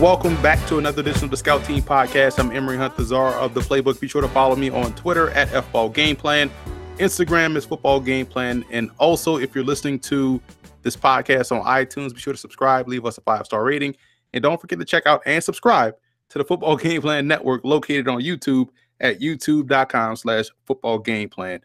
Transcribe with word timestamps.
welcome 0.00 0.40
back 0.40 0.66
to 0.66 0.78
another 0.78 1.02
edition 1.02 1.24
of 1.24 1.30
the 1.30 1.36
Scout 1.36 1.62
Team 1.62 1.82
Podcast. 1.82 2.38
I'm 2.38 2.50
Emory 2.52 2.78
Hunt, 2.78 2.96
the 2.96 3.04
czar 3.04 3.34
of 3.34 3.52
the 3.52 3.60
playbook. 3.60 4.00
Be 4.00 4.08
sure 4.08 4.22
to 4.22 4.28
follow 4.28 4.56
me 4.56 4.70
on 4.70 4.94
Twitter 4.94 5.28
at 5.30 5.48
FBall 5.48 5.92
Game 5.92 6.16
Plan. 6.16 6.50
Instagram 6.96 7.54
is 7.54 7.66
Football 7.66 8.00
Game 8.00 8.24
Plan. 8.24 8.64
And 8.70 8.90
also, 8.96 9.36
if 9.36 9.54
you're 9.54 9.62
listening 9.62 9.98
to 10.00 10.40
this 10.80 10.96
podcast 10.96 11.52
on 11.52 11.62
iTunes, 11.66 12.14
be 12.14 12.20
sure 12.20 12.32
to 12.32 12.38
subscribe, 12.38 12.88
leave 12.88 13.04
us 13.04 13.18
a 13.18 13.20
five 13.20 13.44
star 13.44 13.62
rating, 13.62 13.94
and 14.32 14.42
don't 14.42 14.58
forget 14.58 14.78
to 14.78 14.86
check 14.86 15.04
out 15.04 15.20
and 15.26 15.44
subscribe 15.44 15.94
to 16.30 16.38
the 16.38 16.44
Football 16.44 16.76
Game 16.78 17.02
Plan 17.02 17.28
Network 17.28 17.62
located 17.62 18.08
on 18.08 18.22
YouTube 18.22 18.70
at 19.00 19.20
youtube.com 19.20 20.16
slash 20.16 20.46
football 20.64 20.98
game 20.98 21.28
plan. 21.28 21.60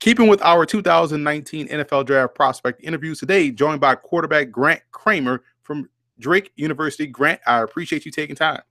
Keeping 0.00 0.28
with 0.28 0.40
our 0.40 0.64
2019 0.64 1.68
NFL 1.68 2.06
Draft 2.06 2.34
prospect 2.34 2.82
interviews 2.82 3.20
today, 3.20 3.50
joined 3.50 3.82
by 3.82 3.96
quarterback 3.96 4.50
Grant 4.50 4.80
Kraemer 4.92 5.40
from 5.60 5.90
Drake 6.18 6.52
University. 6.56 7.06
Grant, 7.06 7.40
I 7.46 7.60
appreciate 7.62 8.04
you 8.04 8.12
taking 8.12 8.36
time. 8.36 8.62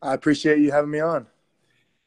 I 0.00 0.14
appreciate 0.14 0.58
you 0.58 0.72
having 0.72 0.90
me 0.90 1.00
on. 1.00 1.26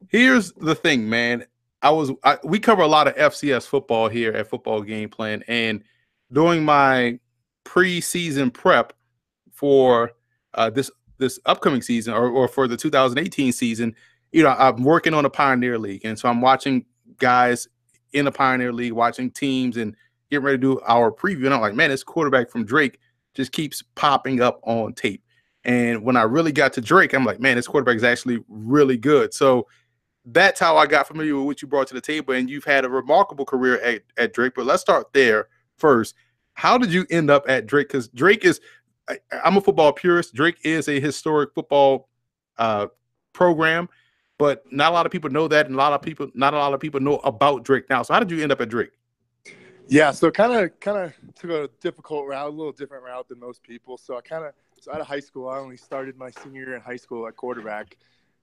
Here's 0.09 0.51
the 0.53 0.75
thing, 0.75 1.09
man. 1.09 1.45
I 1.81 1.89
was 1.91 2.11
I, 2.23 2.37
we 2.43 2.59
cover 2.59 2.81
a 2.81 2.87
lot 2.87 3.07
of 3.07 3.15
FCS 3.15 3.67
football 3.67 4.09
here 4.09 4.33
at 4.33 4.47
Football 4.47 4.81
Game 4.81 5.09
Plan, 5.09 5.43
and 5.47 5.83
during 6.31 6.63
my 6.63 7.19
preseason 7.63 8.51
prep 8.51 8.93
for 9.51 10.11
uh, 10.53 10.69
this 10.69 10.91
this 11.17 11.39
upcoming 11.45 11.81
season 11.81 12.13
or, 12.13 12.29
or 12.29 12.47
for 12.47 12.67
the 12.67 12.75
2018 12.75 13.51
season, 13.53 13.95
you 14.31 14.43
know, 14.43 14.49
I'm 14.49 14.83
working 14.83 15.13
on 15.13 15.25
a 15.25 15.29
Pioneer 15.29 15.77
League, 15.77 16.05
and 16.05 16.17
so 16.17 16.27
I'm 16.27 16.41
watching 16.41 16.85
guys 17.17 17.67
in 18.13 18.25
the 18.25 18.31
Pioneer 18.31 18.73
League, 18.73 18.93
watching 18.93 19.31
teams, 19.31 19.77
and 19.77 19.95
getting 20.29 20.45
ready 20.45 20.57
to 20.57 20.61
do 20.61 20.81
our 20.87 21.11
preview. 21.11 21.45
And 21.45 21.53
I'm 21.53 21.61
like, 21.61 21.75
man, 21.75 21.89
this 21.89 22.03
quarterback 22.03 22.49
from 22.49 22.65
Drake 22.65 22.99
just 23.35 23.51
keeps 23.51 23.83
popping 23.95 24.41
up 24.41 24.59
on 24.63 24.93
tape. 24.93 25.21
And 25.63 26.03
when 26.03 26.15
I 26.15 26.23
really 26.23 26.51
got 26.51 26.73
to 26.73 26.81
Drake, 26.81 27.13
I'm 27.13 27.25
like, 27.25 27.39
man, 27.39 27.55
this 27.55 27.67
quarterback 27.67 27.97
is 27.97 28.03
actually 28.03 28.43
really 28.47 28.97
good. 28.97 29.33
So 29.33 29.67
that's 30.25 30.59
how 30.59 30.77
I 30.77 30.85
got 30.85 31.07
familiar 31.07 31.35
with 31.35 31.45
what 31.45 31.61
you 31.61 31.67
brought 31.67 31.87
to 31.87 31.93
the 31.93 32.01
table. 32.01 32.33
And 32.33 32.49
you've 32.49 32.63
had 32.63 32.85
a 32.85 32.89
remarkable 32.89 33.45
career 33.45 33.79
at, 33.81 34.03
at 34.17 34.33
Drake. 34.33 34.53
But 34.55 34.65
let's 34.65 34.81
start 34.81 35.11
there 35.13 35.47
first. 35.77 36.15
How 36.53 36.77
did 36.77 36.93
you 36.93 37.05
end 37.09 37.29
up 37.29 37.45
at 37.49 37.65
Drake? 37.65 37.89
Because 37.89 38.07
Drake 38.09 38.45
is, 38.45 38.61
I, 39.09 39.17
am 39.43 39.57
a 39.57 39.61
football 39.61 39.91
purist. 39.91 40.33
Drake 40.33 40.57
is 40.63 40.87
a 40.87 40.99
historic 40.99 41.53
football 41.53 42.09
uh, 42.57 42.87
program, 43.33 43.89
but 44.37 44.63
not 44.71 44.91
a 44.91 44.93
lot 44.93 45.05
of 45.05 45.11
people 45.11 45.29
know 45.29 45.47
that, 45.47 45.65
and 45.65 45.75
a 45.75 45.77
lot 45.77 45.93
of 45.93 46.01
people, 46.01 46.29
not 46.33 46.53
a 46.53 46.57
lot 46.57 46.73
of 46.73 46.79
people 46.79 46.99
know 46.99 47.17
about 47.17 47.63
Drake 47.63 47.89
now. 47.89 48.03
So 48.03 48.13
how 48.13 48.19
did 48.19 48.31
you 48.31 48.41
end 48.41 48.51
up 48.51 48.61
at 48.61 48.69
Drake? 48.69 48.91
Yeah, 49.87 50.11
so 50.11 50.31
kind 50.31 50.53
of 50.53 50.79
kind 50.79 50.97
of 50.97 51.13
took 51.35 51.51
a 51.51 51.69
difficult 51.79 52.27
route, 52.27 52.47
a 52.47 52.49
little 52.49 52.71
different 52.71 53.03
route 53.03 53.27
than 53.27 53.39
most 53.39 53.61
people. 53.61 53.97
So 53.97 54.17
I 54.17 54.21
kind 54.21 54.45
of 54.45 54.53
so 54.79 54.91
out 54.91 54.99
of 54.99 55.07
high 55.07 55.19
school, 55.19 55.47
I 55.47 55.57
only 55.57 55.77
started 55.77 56.17
my 56.17 56.31
senior 56.31 56.63
year 56.63 56.75
in 56.75 56.81
high 56.81 56.95
school 56.95 57.27
at 57.27 57.35
quarterback. 57.35 57.97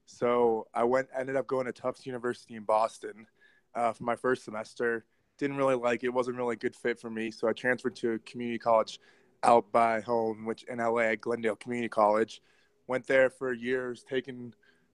So 0.05 0.67
I 0.73 0.83
went 0.83 1.09
ended 1.17 1.35
up 1.35 1.47
going 1.47 1.65
to 1.65 1.73
Tufts 1.73 2.05
University 2.05 2.55
in 2.55 2.63
Boston 2.63 3.27
uh, 3.75 3.91
for 3.91 4.03
my 4.03 4.15
first 4.15 4.45
semester. 4.45 5.05
Didn't 5.37 5.57
really 5.57 5.75
like 5.75 6.03
it; 6.03 6.09
wasn't 6.09 6.37
really 6.37 6.53
a 6.53 6.57
good 6.57 6.75
fit 6.75 6.99
for 6.99 7.09
me. 7.09 7.29
So 7.29 7.49
I 7.49 7.53
transferred 7.53 7.95
to 7.97 8.13
a 8.13 8.19
community 8.19 8.59
college 8.59 8.99
out 9.43 9.69
by 9.71 9.99
home, 9.99 10.45
which 10.45 10.63
in 10.63 10.77
LA 10.77 10.99
at 10.99 11.21
Glendale 11.21 11.57
Community 11.57 11.89
College. 11.89 12.41
Went 12.87 13.05
there 13.05 13.29
for 13.29 13.53
years, 13.53 14.05
taking 14.07 14.53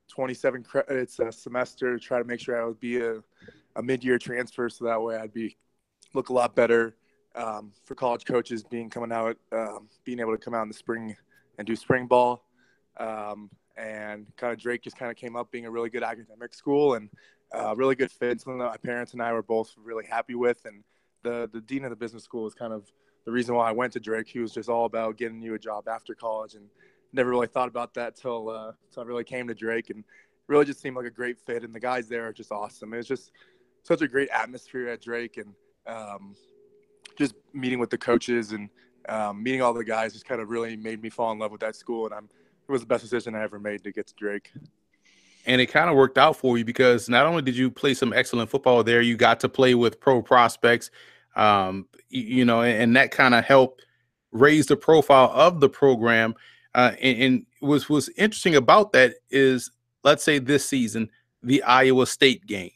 27 0.10 0.64
credits 0.64 1.20
a 1.20 1.32
semester 1.32 1.98
to 1.98 2.04
try 2.04 2.18
to 2.18 2.24
make 2.24 2.40
sure 2.40 2.60
I 2.60 2.66
would 2.66 2.80
be 2.80 3.02
a, 3.02 3.22
a 3.76 3.84
mid-year 3.84 4.18
transfer, 4.18 4.70
so 4.70 4.86
that 4.86 5.02
way 5.02 5.18
I'd 5.18 5.34
be 5.34 5.58
look 6.14 6.30
a 6.30 6.34
lot 6.34 6.56
better 6.56 6.96
um, 7.36 7.72
for 7.86 7.96
college 7.96 8.26
coaches 8.26 8.64
being 8.64 8.90
coming 8.90 9.12
out, 9.12 9.38
um, 9.52 9.88
being 10.04 10.20
able 10.20 10.32
to 10.32 10.38
come 10.38 10.54
out 10.54 10.64
in 10.64 10.68
the 10.68 10.74
spring 10.74 11.16
and 11.58 11.68
do 11.68 11.76
spring 11.76 12.08
ball. 12.08 12.46
Um, 12.98 13.50
and 13.78 14.26
kind 14.36 14.52
of 14.52 14.60
Drake 14.60 14.82
just 14.82 14.98
kind 14.98 15.10
of 15.10 15.16
came 15.16 15.36
up 15.36 15.52
being 15.52 15.66
a 15.66 15.72
really 15.72 15.90
good 15.90 16.04
academic 16.04 16.54
school 16.54 16.96
and 16.96 17.10
uh, 17.54 17.74
really 17.76 17.96
good 17.96 18.12
fit. 18.12 18.42
Something 18.42 18.60
that 18.60 18.66
my 18.66 18.78
parents 18.78 19.14
and 19.14 19.22
I 19.22 19.32
were 19.32 19.44
both 19.44 19.74
really 19.78 20.06
happy 20.06 20.36
with. 20.36 20.66
And 20.66 20.84
the 21.24 21.50
the 21.52 21.62
dean 21.62 21.84
of 21.84 21.90
the 21.90 21.96
business 21.96 22.24
school 22.24 22.46
is 22.46 22.54
kind 22.54 22.74
of 22.74 22.92
the 23.26 23.32
reason 23.32 23.56
why 23.56 23.70
I 23.70 23.72
went 23.72 23.94
to 23.94 24.00
Drake. 24.00 24.28
He 24.28 24.40
was 24.40 24.52
just 24.52 24.70
all 24.70 24.86
about 24.86 25.18
getting 25.18 25.42
you 25.42 25.54
a 25.54 25.60
job 25.60 25.88
after 25.88 26.14
college, 26.14 26.56
and 26.56 26.66
never 27.14 27.30
really 27.30 27.48
thought 27.48 27.68
about 27.68 27.94
that 27.94 28.16
till 28.16 28.50
uh, 28.50 28.72
till 28.92 29.04
I 29.04 29.06
really 29.06 29.24
came 29.24 29.48
to 29.48 29.56
Drake, 29.56 29.90
and 29.90 30.04
really 30.48 30.66
just 30.66 30.82
seemed 30.82 30.98
like 30.98 31.06
a 31.06 31.12
great 31.12 31.40
fit. 31.40 31.64
And 31.64 31.74
the 31.74 31.80
guys 31.80 32.08
there 32.10 32.28
are 32.28 32.34
just 32.34 32.52
awesome. 32.52 32.94
It 32.94 32.98
was 32.98 33.08
just 33.08 33.32
such 33.84 34.02
a 34.02 34.08
great 34.08 34.30
atmosphere 34.30 34.90
at 34.90 35.02
Drake, 35.02 35.38
and 35.38 35.54
um, 35.90 36.36
just 37.18 37.36
meeting 37.54 37.80
with 37.80 37.90
the 37.90 37.98
coaches 37.98 38.52
and 38.52 38.70
um, 39.08 39.42
meeting 39.42 39.62
all 39.62 39.74
the 39.74 39.84
guys 39.84 40.14
just 40.14 40.26
kind 40.26 40.42
of 40.42 40.50
really 40.50 40.76
made 40.76 41.02
me 41.02 41.10
fall 41.10 41.32
in 41.32 41.40
love 41.40 41.52
with 41.52 41.62
that 41.62 41.76
school. 41.76 42.06
And 42.06 42.14
I'm, 42.14 42.26
it 42.26 42.72
was 42.72 42.82
the 42.82 42.88
best 42.88 43.04
decision 43.04 43.36
I 43.36 43.44
ever 43.44 43.60
made 43.60 43.84
to 43.84 43.92
get 43.92 44.08
to 44.08 44.14
Drake. 44.16 44.52
And 45.46 45.60
it 45.60 45.68
kind 45.68 45.90
of 45.90 45.96
worked 45.96 46.18
out 46.18 46.36
for 46.36 46.58
you 46.58 46.66
because 46.66 47.10
not 47.10 47.26
only 47.26 47.42
did 47.42 47.58
you 47.58 47.72
play 47.72 47.94
some 47.94 48.14
excellent 48.14 48.50
football 48.50 48.84
there, 48.84 49.02
you 49.02 49.18
got 49.18 49.40
to 49.40 49.50
play 49.50 49.74
with 49.74 50.00
pro 50.00 50.22
prospects, 50.22 50.92
um, 51.36 51.88
you, 52.10 52.46
know, 52.46 52.62
and, 52.62 52.84
and 52.84 52.96
that 52.96 53.12
kind 53.12 53.34
of 53.34 53.44
helped 53.46 53.86
raise 54.32 54.68
the 54.68 54.76
profile 54.76 55.32
of 55.34 55.60
the 55.60 55.70
program. 55.70 56.36
Uh, 56.76 56.92
and, 57.02 57.22
and 57.22 57.46
was 57.62 58.10
interesting 58.10 58.56
about 58.56 58.92
that 58.92 59.16
is, 59.32 59.72
let's 60.04 60.24
say 60.24 60.38
this 60.38 60.66
season, 60.66 61.10
the 61.42 61.64
Iowa 61.64 62.06
State 62.06 62.46
game. 62.46 62.72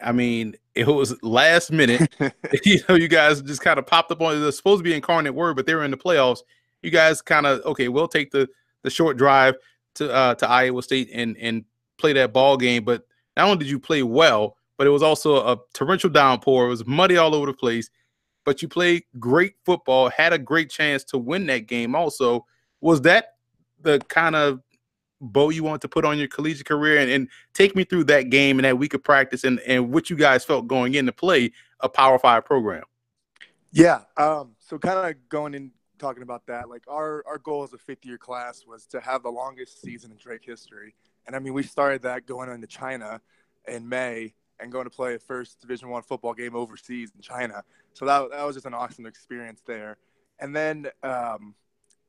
I 0.00 0.12
mean, 0.12 0.56
it 0.74 0.86
was 0.86 1.14
last 1.22 1.70
minute. 1.70 2.14
you 2.64 2.80
know, 2.88 2.94
you 2.94 3.08
guys 3.08 3.42
just 3.42 3.60
kind 3.60 3.78
of 3.78 3.86
popped 3.86 4.10
up 4.10 4.20
on. 4.20 4.36
It 4.36 4.40
was 4.40 4.56
supposed 4.56 4.80
to 4.80 4.84
be 4.84 4.94
incarnate 4.94 5.34
word, 5.34 5.56
but 5.56 5.66
they 5.66 5.74
were 5.74 5.84
in 5.84 5.90
the 5.90 5.96
playoffs. 5.96 6.40
You 6.82 6.90
guys 6.90 7.22
kind 7.22 7.46
of 7.46 7.60
okay. 7.64 7.88
We'll 7.88 8.08
take 8.08 8.30
the 8.30 8.48
the 8.82 8.90
short 8.90 9.16
drive 9.16 9.56
to 9.94 10.12
uh, 10.12 10.34
to 10.36 10.48
Iowa 10.48 10.82
State 10.82 11.10
and 11.12 11.36
and 11.38 11.64
play 11.98 12.12
that 12.14 12.32
ball 12.32 12.56
game. 12.56 12.84
But 12.84 13.06
not 13.36 13.46
only 13.46 13.58
did 13.58 13.70
you 13.70 13.80
play 13.80 14.02
well, 14.02 14.56
but 14.76 14.86
it 14.86 14.90
was 14.90 15.02
also 15.02 15.36
a 15.36 15.58
torrential 15.72 16.10
downpour. 16.10 16.66
It 16.66 16.70
was 16.70 16.86
muddy 16.86 17.16
all 17.16 17.34
over 17.34 17.46
the 17.46 17.54
place. 17.54 17.90
But 18.44 18.60
you 18.60 18.68
played 18.68 19.04
great 19.18 19.54
football. 19.64 20.10
Had 20.10 20.34
a 20.34 20.38
great 20.38 20.68
chance 20.68 21.02
to 21.04 21.18
win 21.18 21.46
that 21.46 21.66
game. 21.66 21.94
Also, 21.94 22.44
was 22.82 23.00
that 23.02 23.36
the 23.80 24.00
kind 24.08 24.36
of 24.36 24.60
bow 25.32 25.50
you 25.50 25.64
want 25.64 25.82
to 25.82 25.88
put 25.88 26.04
on 26.04 26.18
your 26.18 26.28
collegiate 26.28 26.66
career 26.66 26.98
and, 26.98 27.10
and 27.10 27.28
take 27.52 27.74
me 27.74 27.84
through 27.84 28.04
that 28.04 28.30
game 28.30 28.58
and 28.58 28.64
that 28.64 28.78
week 28.78 28.94
of 28.94 29.02
practice 29.02 29.44
and, 29.44 29.60
and 29.60 29.92
what 29.92 30.10
you 30.10 30.16
guys 30.16 30.44
felt 30.44 30.66
going 30.66 30.94
in 30.94 31.06
to 31.06 31.12
play 31.12 31.52
a 31.80 31.88
power 31.88 32.18
five 32.18 32.44
program. 32.44 32.84
Yeah 33.72 34.00
um, 34.16 34.54
so 34.60 34.78
kind 34.78 35.10
of 35.10 35.28
going 35.28 35.54
in 35.54 35.70
talking 35.98 36.22
about 36.22 36.46
that 36.46 36.68
like 36.68 36.82
our, 36.88 37.24
our 37.26 37.38
goal 37.38 37.62
as 37.62 37.72
a 37.72 37.78
fifth 37.78 38.04
year 38.04 38.18
class 38.18 38.64
was 38.66 38.86
to 38.86 39.00
have 39.00 39.22
the 39.22 39.30
longest 39.30 39.80
season 39.80 40.10
in 40.10 40.16
drake 40.16 40.44
history. 40.44 40.94
And 41.26 41.34
i 41.34 41.38
mean 41.38 41.54
we 41.54 41.62
started 41.62 42.02
that 42.02 42.26
going 42.26 42.50
into 42.50 42.66
china 42.66 43.20
in 43.66 43.88
may 43.88 44.34
and 44.60 44.70
going 44.70 44.84
to 44.84 44.90
play 44.90 45.14
a 45.14 45.18
first 45.18 45.60
division 45.60 45.88
one 45.88 46.02
football 46.02 46.34
game 46.34 46.54
overseas 46.54 47.10
in 47.14 47.20
china. 47.20 47.62
So 47.92 48.04
that, 48.06 48.30
that 48.30 48.42
was 48.44 48.56
just 48.56 48.66
an 48.66 48.74
awesome 48.74 49.06
experience 49.06 49.62
there. 49.66 49.96
And 50.38 50.54
then 50.54 50.88
um, 51.02 51.54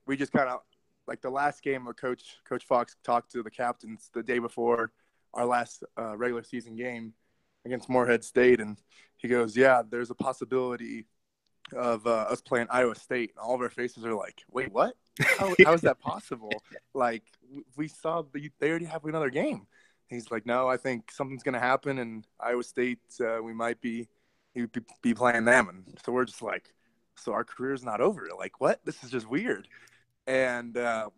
we 0.05 0.17
just 0.17 0.31
kind 0.31 0.49
of 0.49 0.61
like 1.07 1.21
the 1.21 1.29
last 1.29 1.63
game 1.63 1.87
of 1.87 1.95
coach 1.95 2.37
coach 2.47 2.65
fox 2.65 2.95
talked 3.03 3.31
to 3.31 3.43
the 3.43 3.51
captains 3.51 4.09
the 4.13 4.23
day 4.23 4.39
before 4.39 4.91
our 5.33 5.45
last 5.45 5.83
uh, 5.99 6.15
regular 6.17 6.43
season 6.43 6.75
game 6.75 7.13
against 7.65 7.89
Morehead 7.89 8.23
state 8.23 8.59
and 8.59 8.77
he 9.17 9.27
goes 9.27 9.55
yeah 9.55 9.81
there's 9.89 10.09
a 10.09 10.15
possibility 10.15 11.05
of 11.73 12.05
uh, 12.05 12.27
us 12.29 12.41
playing 12.41 12.67
iowa 12.69 12.95
state. 12.95 13.31
And 13.35 13.39
all 13.39 13.55
of 13.55 13.61
our 13.61 13.69
faces 13.69 14.05
are 14.05 14.13
like 14.13 14.43
wait 14.51 14.71
what? 14.71 14.95
How, 15.19 15.53
how 15.63 15.73
is 15.73 15.81
that 15.81 15.99
possible? 15.99 16.51
Like 16.93 17.23
we 17.75 17.87
saw 17.87 18.21
the, 18.21 18.49
they 18.59 18.69
already 18.69 18.85
have 18.85 19.03
another 19.05 19.29
game. 19.29 19.67
He's 20.07 20.31
like 20.31 20.45
no 20.45 20.67
i 20.67 20.77
think 20.77 21.11
something's 21.11 21.43
going 21.43 21.53
to 21.53 21.59
happen 21.59 21.99
and 21.99 22.25
iowa 22.39 22.63
state 22.63 22.99
uh, 23.19 23.41
we 23.41 23.53
might 23.53 23.81
be 23.81 24.07
be, 24.53 24.81
be 25.01 25.13
playing 25.13 25.45
them. 25.45 25.69
And 25.69 25.99
so 26.05 26.11
we're 26.11 26.25
just 26.25 26.41
like 26.41 26.73
so 27.17 27.33
our 27.33 27.43
career's 27.43 27.83
not 27.83 28.01
over? 28.01 28.27
Like 28.37 28.59
what? 28.59 28.79
This 28.85 29.03
is 29.03 29.11
just 29.11 29.29
weird 29.29 29.67
and 30.27 30.77
um, 30.77 31.11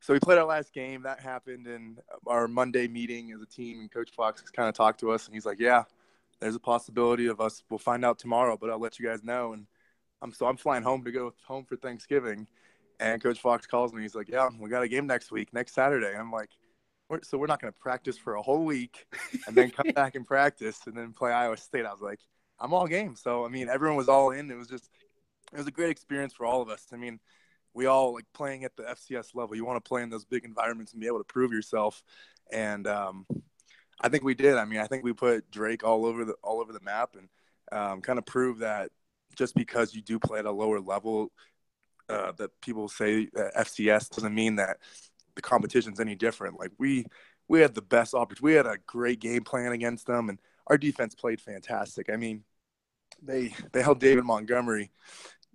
so 0.00 0.12
we 0.12 0.20
played 0.20 0.38
our 0.38 0.44
last 0.44 0.72
game. 0.72 1.02
That 1.02 1.20
happened 1.20 1.66
in 1.66 1.98
our 2.26 2.48
Monday 2.48 2.88
meeting 2.88 3.32
as 3.32 3.40
a 3.40 3.46
team, 3.46 3.80
and 3.80 3.90
Coach 3.90 4.10
Fox 4.10 4.40
has 4.40 4.50
kind 4.50 4.68
of 4.68 4.74
talked 4.74 5.00
to 5.00 5.12
us, 5.12 5.26
and 5.26 5.34
he's 5.34 5.46
like, 5.46 5.60
"Yeah, 5.60 5.84
there's 6.40 6.56
a 6.56 6.60
possibility 6.60 7.26
of 7.26 7.40
us. 7.40 7.62
We'll 7.70 7.78
find 7.78 8.04
out 8.04 8.18
tomorrow, 8.18 8.56
but 8.60 8.70
I'll 8.70 8.80
let 8.80 8.98
you 8.98 9.06
guys 9.06 9.22
know." 9.22 9.52
And 9.52 9.66
I'm 10.20 10.32
so 10.32 10.46
I'm 10.46 10.56
flying 10.56 10.82
home 10.82 11.04
to 11.04 11.12
go 11.12 11.32
home 11.46 11.64
for 11.64 11.76
Thanksgiving, 11.76 12.46
and 13.00 13.22
Coach 13.22 13.40
Fox 13.40 13.66
calls 13.66 13.92
me. 13.92 14.02
He's 14.02 14.14
like, 14.14 14.28
"Yeah, 14.28 14.48
we 14.58 14.68
got 14.68 14.82
a 14.82 14.88
game 14.88 15.06
next 15.06 15.30
week, 15.30 15.52
next 15.52 15.74
Saturday." 15.74 16.16
I'm 16.16 16.32
like, 16.32 16.50
we're, 17.08 17.20
"So 17.22 17.38
we're 17.38 17.46
not 17.46 17.60
going 17.60 17.72
to 17.72 17.78
practice 17.78 18.18
for 18.18 18.34
a 18.34 18.42
whole 18.42 18.64
week, 18.64 19.06
and 19.46 19.56
then 19.56 19.70
come 19.70 19.86
back 19.94 20.16
and 20.16 20.26
practice, 20.26 20.80
and 20.86 20.96
then 20.96 21.12
play 21.12 21.32
Iowa 21.32 21.56
State?" 21.56 21.86
I 21.86 21.92
was 21.92 22.02
like, 22.02 22.20
"I'm 22.58 22.74
all 22.74 22.86
game." 22.88 23.14
So 23.14 23.44
I 23.44 23.48
mean, 23.48 23.68
everyone 23.68 23.96
was 23.96 24.08
all 24.08 24.32
in. 24.32 24.50
It 24.50 24.56
was 24.56 24.68
just 24.68 24.90
it 25.52 25.58
was 25.58 25.68
a 25.68 25.70
great 25.72 25.90
experience 25.90 26.32
for 26.32 26.44
all 26.44 26.60
of 26.60 26.68
us. 26.68 26.88
I 26.92 26.96
mean 26.96 27.20
we 27.74 27.86
all 27.86 28.14
like 28.14 28.26
playing 28.34 28.64
at 28.64 28.76
the 28.76 28.82
FCS 28.84 29.34
level. 29.34 29.56
You 29.56 29.64
want 29.64 29.82
to 29.82 29.88
play 29.88 30.02
in 30.02 30.10
those 30.10 30.24
big 30.24 30.44
environments 30.44 30.92
and 30.92 31.00
be 31.00 31.06
able 31.06 31.18
to 31.18 31.24
prove 31.24 31.52
yourself. 31.52 32.02
And 32.52 32.86
um, 32.86 33.26
I 34.00 34.08
think 34.08 34.24
we 34.24 34.34
did. 34.34 34.56
I 34.56 34.64
mean, 34.64 34.80
I 34.80 34.86
think 34.86 35.04
we 35.04 35.12
put 35.12 35.50
Drake 35.50 35.84
all 35.84 36.04
over 36.04 36.24
the 36.24 36.34
all 36.42 36.60
over 36.60 36.72
the 36.72 36.80
map 36.80 37.16
and 37.16 37.28
um, 37.72 38.02
kind 38.02 38.18
of 38.18 38.26
prove 38.26 38.58
that 38.58 38.90
just 39.36 39.54
because 39.54 39.94
you 39.94 40.02
do 40.02 40.18
play 40.18 40.38
at 40.38 40.44
a 40.44 40.50
lower 40.50 40.80
level 40.80 41.32
uh, 42.08 42.32
that 42.32 42.50
people 42.60 42.88
say 42.88 43.28
that 43.32 43.54
FCS 43.54 44.10
doesn't 44.10 44.34
mean 44.34 44.56
that 44.56 44.78
the 45.34 45.42
competition's 45.42 46.00
any 46.00 46.14
different. 46.14 46.58
Like 46.58 46.72
we 46.78 47.06
we 47.48 47.60
had 47.60 47.74
the 47.74 47.82
best 47.82 48.14
opportunity. 48.14 48.44
We 48.44 48.54
had 48.54 48.66
a 48.66 48.78
great 48.86 49.20
game 49.20 49.44
plan 49.44 49.72
against 49.72 50.06
them, 50.06 50.28
and 50.28 50.38
our 50.66 50.78
defense 50.78 51.14
played 51.14 51.40
fantastic. 51.40 52.10
I 52.12 52.16
mean, 52.16 52.44
they 53.22 53.54
they 53.72 53.82
held 53.82 54.00
David 54.00 54.24
Montgomery, 54.24 54.90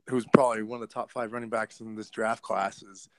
who's 0.10 0.26
probably 0.34 0.64
one 0.64 0.82
of 0.82 0.88
the 0.88 0.94
top 0.94 1.12
five 1.12 1.34
running 1.34 1.50
backs 1.50 1.80
in 1.80 1.96
this 1.96 2.10
draft 2.10 2.42
class, 2.42 2.82
is 2.82 3.10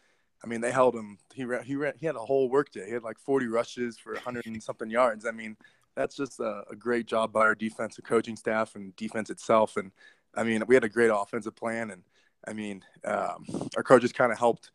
I 0.42 0.46
mean, 0.46 0.60
they 0.60 0.70
held 0.70 0.94
him. 0.94 1.18
He 1.34 1.44
ran, 1.44 1.64
he 1.64 1.76
ran, 1.76 1.94
he 1.98 2.06
had 2.06 2.16
a 2.16 2.20
whole 2.20 2.48
work 2.48 2.70
day. 2.70 2.86
He 2.86 2.92
had 2.92 3.02
like 3.02 3.18
40 3.18 3.46
rushes 3.46 3.98
for 3.98 4.14
100 4.14 4.46
and 4.46 4.62
something 4.62 4.90
yards. 4.90 5.26
I 5.26 5.32
mean, 5.32 5.56
that's 5.96 6.14
just 6.14 6.38
a, 6.38 6.62
a 6.70 6.76
great 6.76 7.06
job 7.06 7.32
by 7.32 7.40
our 7.40 7.54
defensive 7.54 8.04
coaching 8.04 8.36
staff 8.36 8.76
and 8.76 8.94
defense 8.94 9.30
itself. 9.30 9.76
And 9.76 9.90
I 10.36 10.44
mean, 10.44 10.62
we 10.68 10.74
had 10.74 10.84
a 10.84 10.88
great 10.88 11.10
offensive 11.12 11.56
plan, 11.56 11.90
and 11.90 12.02
I 12.46 12.52
mean, 12.52 12.84
um, 13.04 13.44
our 13.76 13.82
coaches 13.82 14.12
kind 14.12 14.30
of 14.30 14.38
helped 14.38 14.70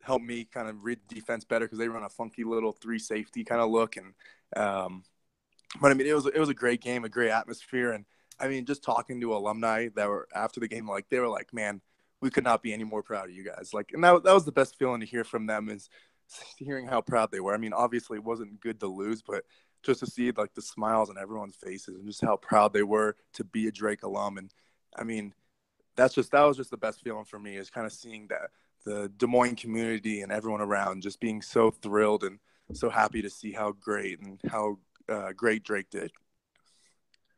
help 0.00 0.22
me 0.22 0.44
kind 0.44 0.68
of 0.68 0.84
read 0.84 0.98
defense 1.08 1.44
better 1.44 1.64
because 1.64 1.78
they 1.78 1.88
run 1.88 2.04
a 2.04 2.08
funky 2.08 2.44
little 2.44 2.72
three 2.72 2.98
safety 2.98 3.42
kind 3.42 3.60
of 3.60 3.70
look. 3.70 3.96
And 3.96 4.14
um, 4.56 5.04
but 5.80 5.90
I 5.90 5.94
mean, 5.94 6.06
it 6.06 6.14
was 6.14 6.26
it 6.26 6.38
was 6.38 6.48
a 6.48 6.54
great 6.54 6.80
game, 6.80 7.04
a 7.04 7.08
great 7.08 7.30
atmosphere, 7.30 7.92
and 7.92 8.06
I 8.40 8.48
mean, 8.48 8.66
just 8.66 8.82
talking 8.82 9.20
to 9.20 9.34
alumni 9.34 9.88
that 9.94 10.08
were 10.08 10.28
after 10.34 10.60
the 10.60 10.68
game, 10.68 10.88
like 10.88 11.08
they 11.08 11.20
were 11.20 11.28
like, 11.28 11.52
man, 11.52 11.80
we 12.20 12.30
could 12.30 12.44
not 12.44 12.62
be 12.62 12.72
any 12.72 12.84
more 12.84 13.02
proud 13.02 13.28
of 13.28 13.34
you 13.34 13.44
guys. 13.44 13.72
Like, 13.72 13.90
and 13.92 14.02
that 14.04 14.24
that 14.24 14.34
was 14.34 14.44
the 14.44 14.52
best 14.52 14.78
feeling 14.78 15.00
to 15.00 15.06
hear 15.06 15.24
from 15.24 15.46
them 15.46 15.68
is 15.68 15.88
hearing 16.58 16.86
how 16.86 17.00
proud 17.00 17.30
they 17.30 17.40
were. 17.40 17.54
I 17.54 17.58
mean, 17.58 17.72
obviously 17.72 18.18
it 18.18 18.24
wasn't 18.24 18.60
good 18.60 18.80
to 18.80 18.86
lose, 18.86 19.22
but 19.22 19.44
just 19.82 20.00
to 20.00 20.06
see 20.06 20.30
like 20.32 20.54
the 20.54 20.62
smiles 20.62 21.10
on 21.10 21.18
everyone's 21.18 21.56
faces 21.56 21.96
and 21.96 22.06
just 22.06 22.24
how 22.24 22.36
proud 22.36 22.72
they 22.72 22.82
were 22.82 23.16
to 23.34 23.44
be 23.44 23.68
a 23.68 23.72
Drake 23.72 24.02
alum. 24.02 24.38
And 24.38 24.50
I 24.96 25.04
mean, 25.04 25.34
that's 25.96 26.14
just 26.14 26.32
that 26.32 26.42
was 26.42 26.56
just 26.56 26.70
the 26.70 26.76
best 26.76 27.02
feeling 27.02 27.24
for 27.24 27.38
me 27.38 27.56
is 27.56 27.70
kind 27.70 27.86
of 27.86 27.92
seeing 27.92 28.26
that 28.28 28.50
the 28.84 29.10
Des 29.16 29.26
Moines 29.26 29.56
community 29.56 30.22
and 30.22 30.32
everyone 30.32 30.60
around 30.60 31.02
just 31.02 31.20
being 31.20 31.40
so 31.40 31.70
thrilled 31.70 32.24
and 32.24 32.38
so 32.72 32.90
happy 32.90 33.22
to 33.22 33.30
see 33.30 33.52
how 33.52 33.72
great 33.72 34.20
and 34.20 34.40
how 34.48 34.78
uh, 35.08 35.32
great 35.32 35.62
Drake 35.62 35.90
did. 35.90 36.10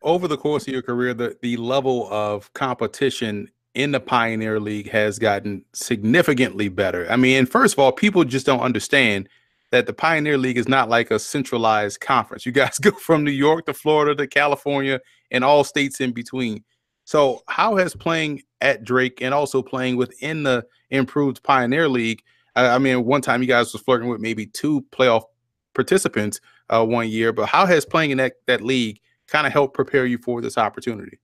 Over 0.03 0.29
the 0.29 0.37
course 0.37 0.67
of 0.67 0.73
your 0.73 0.83
career, 0.83 1.15
the, 1.15 1.37
the 1.43 1.57
level 1.57 2.09
of 2.13 2.53
competition 2.53 3.51
in 3.75 3.93
the 3.93 4.01
Pioneer 4.01 4.59
League 4.59 4.91
has 4.91 5.19
gotten 5.19 5.65
significantly 5.73 6.69
better. 6.69 7.07
I 7.11 7.17
mean, 7.17 7.45
first 7.45 7.75
of 7.75 7.79
all, 7.79 7.93
people 7.93 8.25
just 8.25 8.47
don't 8.47 8.61
understand 8.61 9.29
that 9.71 9.87
the 9.87 9.93
Pioneer 9.93 10.39
League 10.39 10.57
is 10.57 10.69
not 10.69 10.89
like 10.89 11.11
a 11.11 11.19
centralized 11.19 12.01
conference. 12.01 12.47
You 12.47 12.53
guys 12.53 12.79
go 12.81 12.93
from 12.93 13.25
New 13.25 13.31
York 13.31 13.67
to 13.67 13.75
Florida 13.75 14.15
to 14.15 14.27
California 14.27 15.01
and 15.31 15.45
all 15.45 15.65
states 15.65 16.01
in 16.01 16.13
between. 16.13 16.65
So, 17.05 17.43
how 17.49 17.77
has 17.77 17.95
playing 17.95 18.43
at 18.61 18.83
Drake 18.83 19.21
and 19.21 19.33
also 19.33 19.63
playing 19.63 19.97
within 19.97 20.43
the 20.43 20.65
improved 20.91 21.43
Pioneer 21.43 21.89
League? 21.89 22.23
I 22.57 22.79
mean, 22.79 23.05
one 23.05 23.21
time 23.21 23.43
you 23.43 23.49
guys 23.49 23.73
was 23.73 23.83
flirting 23.83 24.09
with 24.09 24.21
maybe 24.21 24.47
two 24.47 24.81
playoff 24.91 25.25
participants 25.75 26.41
uh, 26.71 26.85
one 26.85 27.09
year, 27.09 27.33
but 27.33 27.47
how 27.47 27.67
has 27.67 27.85
playing 27.85 28.13
in 28.13 28.19
that 28.19 28.35
that 28.47 28.63
league 28.63 29.01
kind 29.27 29.47
of 29.47 29.53
help 29.53 29.75
prepare 29.75 30.07
you 30.07 30.19
for 30.19 30.41
this 30.41 30.59
opportunity? 30.59 31.19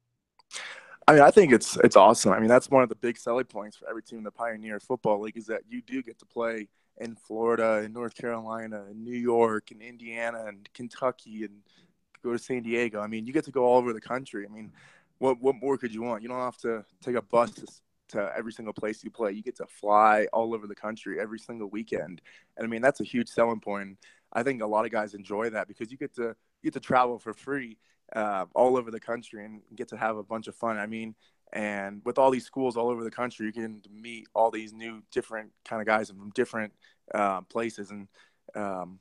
I 1.07 1.15
mean, 1.15 1.23
I 1.23 1.31
think 1.31 1.53
it's 1.53 1.77
it's 1.79 1.97
awesome. 1.97 2.33
I 2.33 2.39
mean, 2.39 2.49
that's 2.49 2.71
one 2.71 2.83
of 2.83 2.89
the 2.89 2.95
big 2.95 3.17
selling 3.17 3.45
points 3.45 3.77
for 3.77 3.89
every 3.89 4.03
team 4.03 4.19
in 4.19 4.25
the 4.25 4.31
Pioneer 4.31 4.79
Football 4.79 5.21
League 5.21 5.37
is 5.37 5.47
that 5.47 5.63
you 5.69 5.83
do 5.83 6.03
get 6.03 6.19
to 6.21 6.27
play 6.27 6.69
in 6.99 7.17
Florida, 7.17 7.83
in 7.85 7.93
North 7.93 8.15
Carolina, 8.15 8.85
in 8.91 9.03
New 9.03 9.17
York, 9.17 9.73
in 9.73 9.81
Indiana, 9.81 10.45
and 10.47 10.69
Kentucky, 10.75 11.45
and 11.45 11.63
go 12.23 12.33
to 12.33 12.39
San 12.39 12.63
Diego. 12.63 13.01
I 13.01 13.09
mean, 13.09 13.27
you 13.27 13.33
get 13.33 13.45
to 13.47 13.51
go 13.51 13.65
all 13.65 13.79
over 13.79 13.93
the 13.93 14.01
country. 14.01 14.47
I 14.47 14.53
mean, 14.53 14.73
what 15.19 15.41
what 15.41 15.57
more 15.57 15.77
could 15.77 15.93
you 15.93 16.03
want? 16.03 16.23
You 16.23 16.29
don't 16.29 16.39
have 16.39 16.59
to 16.59 16.85
take 17.03 17.17
a 17.17 17.23
bus 17.23 17.51
to, 17.53 17.67
to 18.09 18.33
every 18.37 18.53
single 18.53 18.75
place 18.75 19.03
you 19.03 19.11
play. 19.11 19.33
You 19.33 19.43
get 19.43 19.57
to 19.57 19.67
fly 19.67 20.27
all 20.33 20.55
over 20.55 20.67
the 20.67 20.75
country 20.75 21.21
every 21.21 21.39
single 21.39 21.69
weekend, 21.69 22.23
and 22.57 22.65
I 22.65 22.69
mean 22.69 22.83
that's 22.83 23.01
a 23.01 23.05
huge 23.05 23.29
selling 23.29 23.61
point. 23.61 23.99
I 24.33 24.43
think 24.45 24.63
a 24.63 24.67
lot 24.67 24.85
of 24.85 24.93
guys 24.93 25.15
enjoy 25.15 25.51
that 25.51 25.67
because 25.67 25.91
you 25.91 25.99
get 25.99 26.15
to 26.15 26.35
you 26.63 26.71
get 26.71 26.75
to 26.75 26.81
travel 26.81 27.19
for 27.19 27.35
free 27.35 27.77
uh, 28.14 28.47
all 28.55 28.76
over 28.76 28.91
the 28.91 29.00
country 29.00 29.44
and 29.44 29.62
get 29.75 29.88
to 29.88 29.97
have 29.97 30.17
a 30.17 30.23
bunch 30.23 30.49
of 30.49 30.55
fun. 30.55 30.79
I 30.79 30.87
mean, 30.87 31.14
and 31.53 32.00
with 32.05 32.19
all 32.19 32.31
these 32.31 32.47
schools 32.47 32.76
all 32.76 32.88
over 32.88 33.05
the 33.05 33.11
country, 33.11 33.47
you 33.47 33.53
can 33.53 33.82
meet 33.91 34.26
all 34.35 34.50
these 34.50 34.73
new 34.73 35.03
different 35.11 35.50
kind 35.64 35.81
of 35.81 35.87
guys 35.87 36.09
from 36.09 36.31
different 36.31 36.73
uh, 37.14 37.43
places 37.43 37.91
and. 37.91 38.09
Um, 38.55 38.99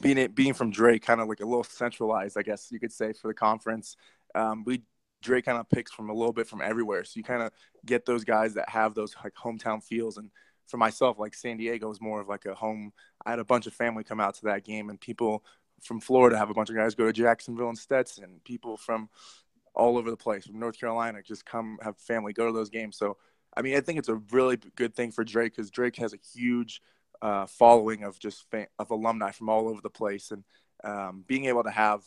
being 0.00 0.18
it 0.18 0.34
being 0.34 0.54
from 0.54 0.70
Drake, 0.70 1.02
kind 1.02 1.20
of 1.20 1.28
like 1.28 1.40
a 1.40 1.46
little 1.46 1.64
centralized, 1.64 2.36
I 2.36 2.42
guess 2.42 2.68
you 2.70 2.80
could 2.80 2.92
say, 2.92 3.12
for 3.12 3.28
the 3.28 3.34
conference. 3.34 3.96
Um, 4.34 4.64
we 4.64 4.82
Drake 5.22 5.46
kind 5.46 5.58
of 5.58 5.68
picks 5.70 5.92
from 5.92 6.10
a 6.10 6.14
little 6.14 6.32
bit 6.32 6.46
from 6.46 6.60
everywhere. 6.60 7.04
So 7.04 7.12
you 7.16 7.24
kind 7.24 7.42
of 7.42 7.50
get 7.84 8.04
those 8.04 8.24
guys 8.24 8.54
that 8.54 8.68
have 8.68 8.94
those 8.94 9.14
like 9.24 9.34
hometown 9.34 9.82
feels. 9.82 10.18
And 10.18 10.30
for 10.66 10.76
myself, 10.76 11.18
like 11.18 11.34
San 11.34 11.56
Diego 11.56 11.90
is 11.90 12.00
more 12.00 12.20
of 12.20 12.28
like 12.28 12.44
a 12.44 12.54
home. 12.54 12.92
I 13.24 13.30
had 13.30 13.38
a 13.38 13.44
bunch 13.44 13.66
of 13.66 13.74
family 13.74 14.04
come 14.04 14.20
out 14.20 14.34
to 14.36 14.44
that 14.46 14.64
game, 14.64 14.90
and 14.90 15.00
people 15.00 15.44
from 15.84 16.00
Florida 16.00 16.36
have 16.36 16.50
a 16.50 16.54
bunch 16.54 16.70
of 16.70 16.76
guys 16.76 16.94
go 16.94 17.06
to 17.06 17.12
Jacksonville 17.12 17.68
and 17.68 17.78
Stetson. 17.78 18.40
People 18.44 18.76
from 18.76 19.08
all 19.74 19.98
over 19.98 20.10
the 20.10 20.16
place, 20.16 20.46
from 20.46 20.58
North 20.58 20.78
Carolina, 20.78 21.22
just 21.22 21.44
come 21.44 21.78
have 21.82 21.96
family 21.98 22.32
go 22.32 22.46
to 22.46 22.52
those 22.52 22.70
games. 22.70 22.96
So 22.96 23.16
I 23.56 23.62
mean, 23.62 23.76
I 23.76 23.80
think 23.80 23.98
it's 23.98 24.08
a 24.08 24.16
really 24.32 24.58
good 24.76 24.94
thing 24.94 25.12
for 25.12 25.24
Drake 25.24 25.54
because 25.54 25.70
Drake 25.70 25.96
has 25.96 26.12
a 26.12 26.18
huge 26.34 26.80
uh, 27.22 27.46
following 27.46 28.02
of 28.02 28.18
just 28.18 28.46
of 28.78 28.90
alumni 28.90 29.30
from 29.30 29.48
all 29.48 29.68
over 29.68 29.80
the 29.80 29.90
place, 29.90 30.30
and 30.30 30.44
um, 30.82 31.24
being 31.26 31.44
able 31.46 31.62
to 31.62 31.70
have 31.70 32.02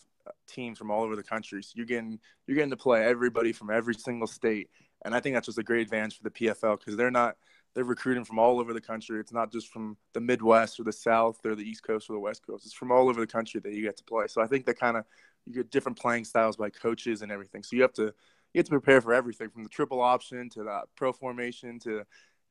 teams 0.47 0.77
from 0.77 0.91
all 0.91 1.03
over 1.03 1.15
the 1.15 1.23
country. 1.23 1.63
So 1.63 1.73
you're 1.75 1.85
getting 1.85 2.19
you're 2.45 2.55
getting 2.55 2.71
to 2.71 2.77
play 2.77 3.05
everybody 3.05 3.53
from 3.53 3.69
every 3.69 3.95
single 3.95 4.27
state, 4.27 4.69
and 5.05 5.15
I 5.15 5.19
think 5.19 5.35
that's 5.35 5.45
just 5.45 5.57
a 5.57 5.63
great 5.63 5.81
advantage 5.81 6.17
for 6.17 6.23
the 6.23 6.31
PFL 6.31 6.79
because 6.79 6.97
they're 6.97 7.11
not 7.11 7.37
they're 7.77 7.85
recruiting 7.85 8.25
from 8.25 8.39
all 8.39 8.59
over 8.59 8.73
the 8.73 8.81
country. 8.81 9.19
It's 9.19 9.31
not 9.31 9.51
just 9.51 9.67
from 9.67 9.97
the 10.13 10.19
Midwest 10.19 10.79
or 10.79 10.83
the 10.83 10.91
South 10.91 11.45
or 11.45 11.53
the 11.53 11.61
East 11.61 11.83
Coast 11.83 12.09
or 12.09 12.13
the 12.13 12.19
West 12.19 12.41
Coast. 12.43 12.65
It's 12.65 12.73
from 12.73 12.91
all 12.91 13.07
over 13.07 13.19
the 13.19 13.27
country 13.27 13.61
that 13.63 13.71
you 13.71 13.83
get 13.83 13.95
to 13.97 14.03
play. 14.03 14.25
So 14.25 14.41
I 14.41 14.47
think 14.47 14.65
that 14.65 14.79
kind 14.79 14.97
of 14.97 15.05
you 15.45 15.53
get 15.53 15.69
different 15.69 15.95
playing 15.95 16.25
styles 16.25 16.57
by 16.57 16.71
coaches 16.71 17.21
and 17.21 17.31
everything. 17.31 17.61
So 17.61 17.75
you 17.75 17.83
have 17.83 17.93
to 17.93 18.05
you 18.05 18.59
have 18.59 18.65
to 18.65 18.71
prepare 18.71 18.99
for 18.99 19.13
everything 19.13 19.51
from 19.51 19.61
the 19.61 19.69
triple 19.69 20.01
option 20.01 20.49
to 20.49 20.63
the 20.63 20.81
pro 20.95 21.13
formation 21.13 21.77
to 21.81 22.01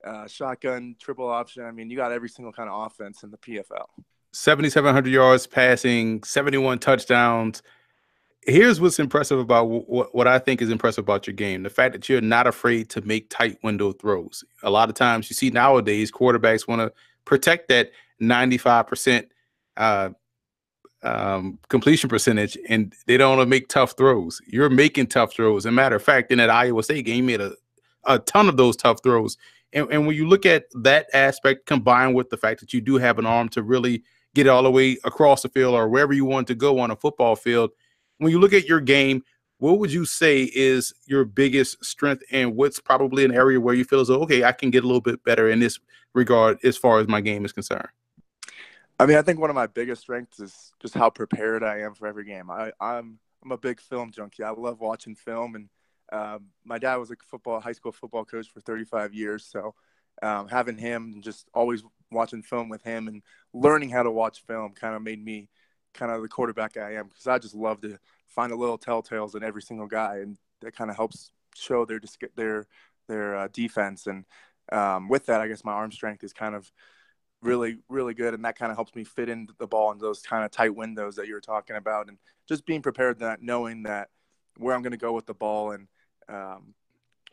uh, 0.04 0.28
shotgun 0.28 0.94
triple 1.00 1.28
option. 1.28 1.64
I 1.64 1.72
mean, 1.72 1.90
you 1.90 1.96
got 1.96 2.12
every 2.12 2.28
single 2.28 2.52
kind 2.52 2.70
of 2.70 2.86
offense 2.86 3.24
in 3.24 3.32
the 3.32 3.38
PFL. 3.38 3.86
7,700 4.32 5.10
yards 5.12 5.48
passing, 5.48 6.22
71 6.22 6.78
touchdowns. 6.78 7.64
Here's 8.46 8.80
what's 8.80 9.00
impressive 9.00 9.40
about 9.40 9.64
what, 9.64 10.14
what 10.14 10.28
I 10.28 10.38
think 10.38 10.62
is 10.62 10.70
impressive 10.70 11.02
about 11.02 11.26
your 11.26 11.34
game 11.34 11.64
the 11.64 11.70
fact 11.70 11.92
that 11.92 12.08
you're 12.08 12.20
not 12.20 12.46
afraid 12.46 12.88
to 12.90 13.00
make 13.00 13.28
tight 13.28 13.58
window 13.64 13.92
throws. 13.92 14.44
A 14.62 14.70
lot 14.70 14.88
of 14.88 14.94
times 14.94 15.28
you 15.28 15.34
see 15.34 15.50
nowadays 15.50 16.12
quarterbacks 16.12 16.68
want 16.68 16.80
to 16.80 16.92
protect 17.24 17.68
that 17.68 17.90
95% 18.22 19.26
uh, 19.76 20.10
um, 21.02 21.58
completion 21.68 22.08
percentage 22.08 22.56
and 22.68 22.94
they 23.06 23.16
don't 23.16 23.36
want 23.36 23.46
to 23.46 23.50
make 23.50 23.68
tough 23.68 23.94
throws. 23.96 24.40
You're 24.46 24.70
making 24.70 25.08
tough 25.08 25.32
throws. 25.32 25.66
As 25.66 25.70
a 25.70 25.72
matter 25.72 25.96
of 25.96 26.02
fact, 26.02 26.30
in 26.30 26.38
that 26.38 26.50
Iowa 26.50 26.84
State 26.84 27.04
game, 27.04 27.28
you 27.28 27.38
made 27.38 27.40
a, 27.40 27.52
a 28.04 28.20
ton 28.20 28.48
of 28.48 28.56
those 28.56 28.76
tough 28.76 29.02
throws. 29.02 29.36
And, 29.72 29.90
and 29.90 30.06
when 30.06 30.14
you 30.14 30.28
look 30.28 30.46
at 30.46 30.66
that 30.82 31.08
aspect 31.12 31.66
combined 31.66 32.14
with 32.14 32.30
the 32.30 32.36
fact 32.36 32.60
that 32.60 32.72
you 32.72 32.80
do 32.80 32.96
have 32.96 33.18
an 33.18 33.26
arm 33.26 33.48
to 33.50 33.62
really 33.64 34.04
get 34.34 34.46
it 34.46 34.50
all 34.50 34.62
the 34.62 34.70
way 34.70 34.98
across 35.04 35.42
the 35.42 35.48
field 35.48 35.74
or 35.74 35.88
wherever 35.88 36.12
you 36.12 36.24
want 36.24 36.46
to 36.46 36.54
go 36.54 36.78
on 36.78 36.92
a 36.92 36.96
football 36.96 37.34
field. 37.34 37.70
When 38.18 38.30
you 38.30 38.38
look 38.38 38.52
at 38.52 38.66
your 38.66 38.80
game, 38.80 39.22
what 39.58 39.78
would 39.78 39.92
you 39.92 40.04
say 40.04 40.50
is 40.54 40.92
your 41.06 41.24
biggest 41.24 41.84
strength 41.84 42.22
and 42.30 42.56
what's 42.56 42.78
probably 42.78 43.24
an 43.24 43.32
area 43.32 43.60
where 43.60 43.74
you 43.74 43.84
feel 43.84 44.00
as 44.00 44.08
though, 44.08 44.22
okay, 44.22 44.44
I 44.44 44.52
can 44.52 44.70
get 44.70 44.84
a 44.84 44.86
little 44.86 45.00
bit 45.00 45.22
better 45.24 45.48
in 45.48 45.60
this 45.60 45.78
regard 46.14 46.58
as 46.64 46.76
far 46.76 46.98
as 46.98 47.08
my 47.08 47.20
game 47.20 47.44
is 47.44 47.52
concerned? 47.52 47.88
I 48.98 49.06
mean, 49.06 49.16
I 49.16 49.22
think 49.22 49.38
one 49.38 49.50
of 49.50 49.56
my 49.56 49.66
biggest 49.66 50.02
strengths 50.02 50.40
is 50.40 50.72
just 50.80 50.94
how 50.94 51.10
prepared 51.10 51.62
I 51.62 51.80
am 51.80 51.94
for 51.94 52.06
every 52.06 52.24
game. 52.24 52.50
I, 52.50 52.72
I'm 52.80 53.18
I'm 53.44 53.52
a 53.52 53.58
big 53.58 53.80
film 53.80 54.10
junkie. 54.10 54.42
I 54.42 54.50
love 54.50 54.80
watching 54.80 55.14
film, 55.14 55.54
and 55.54 55.68
um, 56.12 56.46
my 56.64 56.78
dad 56.78 56.96
was 56.96 57.10
a 57.10 57.16
football 57.30 57.60
high 57.60 57.72
school 57.72 57.92
football 57.92 58.24
coach 58.24 58.50
for 58.50 58.60
35 58.60 59.14
years, 59.14 59.46
so 59.46 59.74
um, 60.22 60.48
having 60.48 60.78
him 60.78 61.12
and 61.14 61.22
just 61.22 61.46
always 61.54 61.84
watching 62.10 62.42
film 62.42 62.68
with 62.68 62.82
him 62.82 63.06
and 63.08 63.22
learning 63.52 63.90
how 63.90 64.02
to 64.02 64.10
watch 64.10 64.42
film 64.46 64.72
kind 64.72 64.94
of 64.94 65.02
made 65.02 65.22
me 65.22 65.48
kind 65.96 66.12
of 66.12 66.22
the 66.22 66.28
quarterback 66.28 66.76
I 66.76 66.94
am 66.94 67.08
because 67.08 67.26
I 67.26 67.38
just 67.38 67.54
love 67.54 67.80
to 67.82 67.98
find 68.28 68.52
a 68.52 68.56
little 68.56 68.78
telltales 68.78 69.34
in 69.34 69.42
every 69.42 69.62
single 69.62 69.86
guy, 69.86 70.18
and 70.18 70.36
that 70.60 70.76
kind 70.76 70.90
of 70.90 70.96
helps 70.96 71.32
show 71.54 71.84
their 71.84 72.00
their 72.36 72.66
their 73.08 73.36
uh, 73.36 73.48
defense. 73.52 74.06
And 74.06 74.24
um, 74.72 75.08
with 75.08 75.26
that, 75.26 75.40
I 75.40 75.48
guess 75.48 75.64
my 75.64 75.72
arm 75.72 75.92
strength 75.92 76.24
is 76.24 76.32
kind 76.32 76.54
of 76.54 76.70
really 77.42 77.78
really 77.88 78.14
good, 78.14 78.34
and 78.34 78.44
that 78.44 78.58
kind 78.58 78.70
of 78.70 78.76
helps 78.76 78.94
me 78.94 79.04
fit 79.04 79.28
in 79.28 79.48
the 79.58 79.66
ball 79.66 79.92
in 79.92 79.98
those 79.98 80.20
kind 80.22 80.44
of 80.44 80.50
tight 80.50 80.74
windows 80.74 81.16
that 81.16 81.26
you 81.26 81.34
were 81.34 81.40
talking 81.40 81.76
about, 81.76 82.08
and 82.08 82.18
just 82.48 82.66
being 82.66 82.82
prepared 82.82 83.18
that 83.20 83.42
knowing 83.42 83.82
that 83.84 84.08
where 84.58 84.74
I'm 84.74 84.82
going 84.82 84.92
to 84.92 84.96
go 84.96 85.12
with 85.12 85.26
the 85.26 85.34
ball 85.34 85.72
and 85.72 85.88
um, 86.28 86.74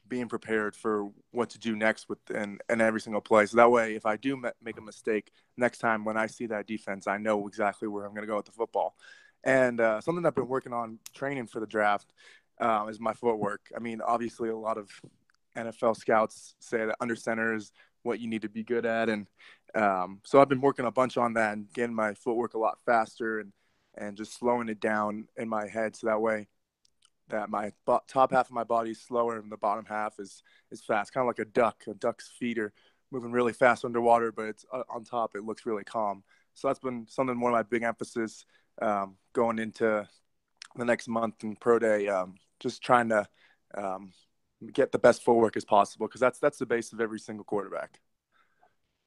being 0.07 0.27
prepared 0.27 0.75
for 0.75 1.09
what 1.31 1.49
to 1.51 1.59
do 1.59 1.75
next 1.75 2.09
with 2.09 2.19
and 2.33 2.61
and 2.69 2.81
every 2.81 3.01
single 3.01 3.21
play. 3.21 3.45
So 3.45 3.57
that 3.57 3.71
way, 3.71 3.95
if 3.95 4.05
I 4.05 4.17
do 4.17 4.41
make 4.61 4.77
a 4.77 4.81
mistake 4.81 5.31
next 5.57 5.79
time 5.79 6.05
when 6.05 6.17
I 6.17 6.27
see 6.27 6.47
that 6.47 6.67
defense, 6.67 7.07
I 7.07 7.17
know 7.17 7.47
exactly 7.47 7.87
where 7.87 8.05
I'm 8.05 8.13
going 8.13 8.23
to 8.23 8.27
go 8.27 8.37
with 8.37 8.45
the 8.45 8.51
football. 8.51 8.95
And 9.43 9.81
uh, 9.81 10.01
something 10.01 10.25
I've 10.25 10.35
been 10.35 10.47
working 10.47 10.73
on 10.73 10.99
training 11.13 11.47
for 11.47 11.59
the 11.59 11.67
draft 11.67 12.13
uh, 12.59 12.85
is 12.89 12.99
my 12.99 13.13
footwork. 13.13 13.61
I 13.75 13.79
mean, 13.79 14.01
obviously, 14.01 14.49
a 14.49 14.57
lot 14.57 14.77
of 14.77 14.89
NFL 15.57 15.97
scouts 15.97 16.55
say 16.59 16.85
that 16.85 16.95
under 16.99 17.15
center 17.15 17.55
is 17.55 17.71
what 18.03 18.19
you 18.19 18.27
need 18.27 18.41
to 18.41 18.49
be 18.49 18.63
good 18.63 18.85
at, 18.85 19.09
and 19.09 19.27
um, 19.75 20.19
so 20.23 20.39
I've 20.39 20.49
been 20.49 20.61
working 20.61 20.85
a 20.85 20.91
bunch 20.91 21.17
on 21.17 21.33
that 21.33 21.53
and 21.53 21.71
getting 21.73 21.95
my 21.95 22.13
footwork 22.13 22.53
a 22.53 22.59
lot 22.59 22.77
faster 22.85 23.39
and 23.39 23.51
and 23.95 24.17
just 24.17 24.37
slowing 24.37 24.69
it 24.69 24.79
down 24.79 25.27
in 25.37 25.47
my 25.47 25.67
head 25.67 25.95
so 25.95 26.07
that 26.07 26.19
way 26.19 26.47
that 27.29 27.49
my 27.49 27.71
top 28.07 28.31
half 28.31 28.47
of 28.47 28.51
my 28.51 28.63
body 28.63 28.91
is 28.91 29.01
slower 29.01 29.37
and 29.37 29.51
the 29.51 29.57
bottom 29.57 29.85
half 29.85 30.19
is 30.19 30.43
is 30.71 30.81
fast, 30.81 31.13
kind 31.13 31.23
of 31.23 31.27
like 31.27 31.45
a 31.45 31.49
duck. 31.49 31.83
A 31.87 31.93
duck's 31.93 32.29
feet 32.39 32.59
are 32.59 32.73
moving 33.11 33.31
really 33.31 33.53
fast 33.53 33.85
underwater, 33.85 34.31
but 34.31 34.45
it's 34.45 34.65
uh, 34.73 34.83
on 34.89 35.03
top. 35.03 35.35
It 35.35 35.43
looks 35.43 35.65
really 35.65 35.83
calm. 35.83 36.23
So 36.53 36.67
that's 36.67 36.79
been 36.79 37.07
something 37.09 37.39
one 37.39 37.51
of 37.51 37.57
my 37.57 37.63
big 37.63 37.83
emphasis 37.83 38.45
um, 38.81 39.15
going 39.33 39.59
into 39.59 40.07
the 40.75 40.85
next 40.85 41.07
month 41.07 41.43
in 41.43 41.55
pro 41.55 41.79
day. 41.79 42.07
Um, 42.07 42.35
just 42.59 42.81
trying 42.81 43.09
to 43.09 43.27
um, 43.75 44.11
get 44.71 44.91
the 44.91 44.99
best 44.99 45.23
footwork 45.23 45.57
as 45.57 45.65
possible 45.65 46.07
because 46.07 46.21
that's 46.21 46.39
that's 46.39 46.57
the 46.57 46.65
base 46.65 46.93
of 46.93 47.01
every 47.01 47.19
single 47.19 47.45
quarterback. 47.45 47.99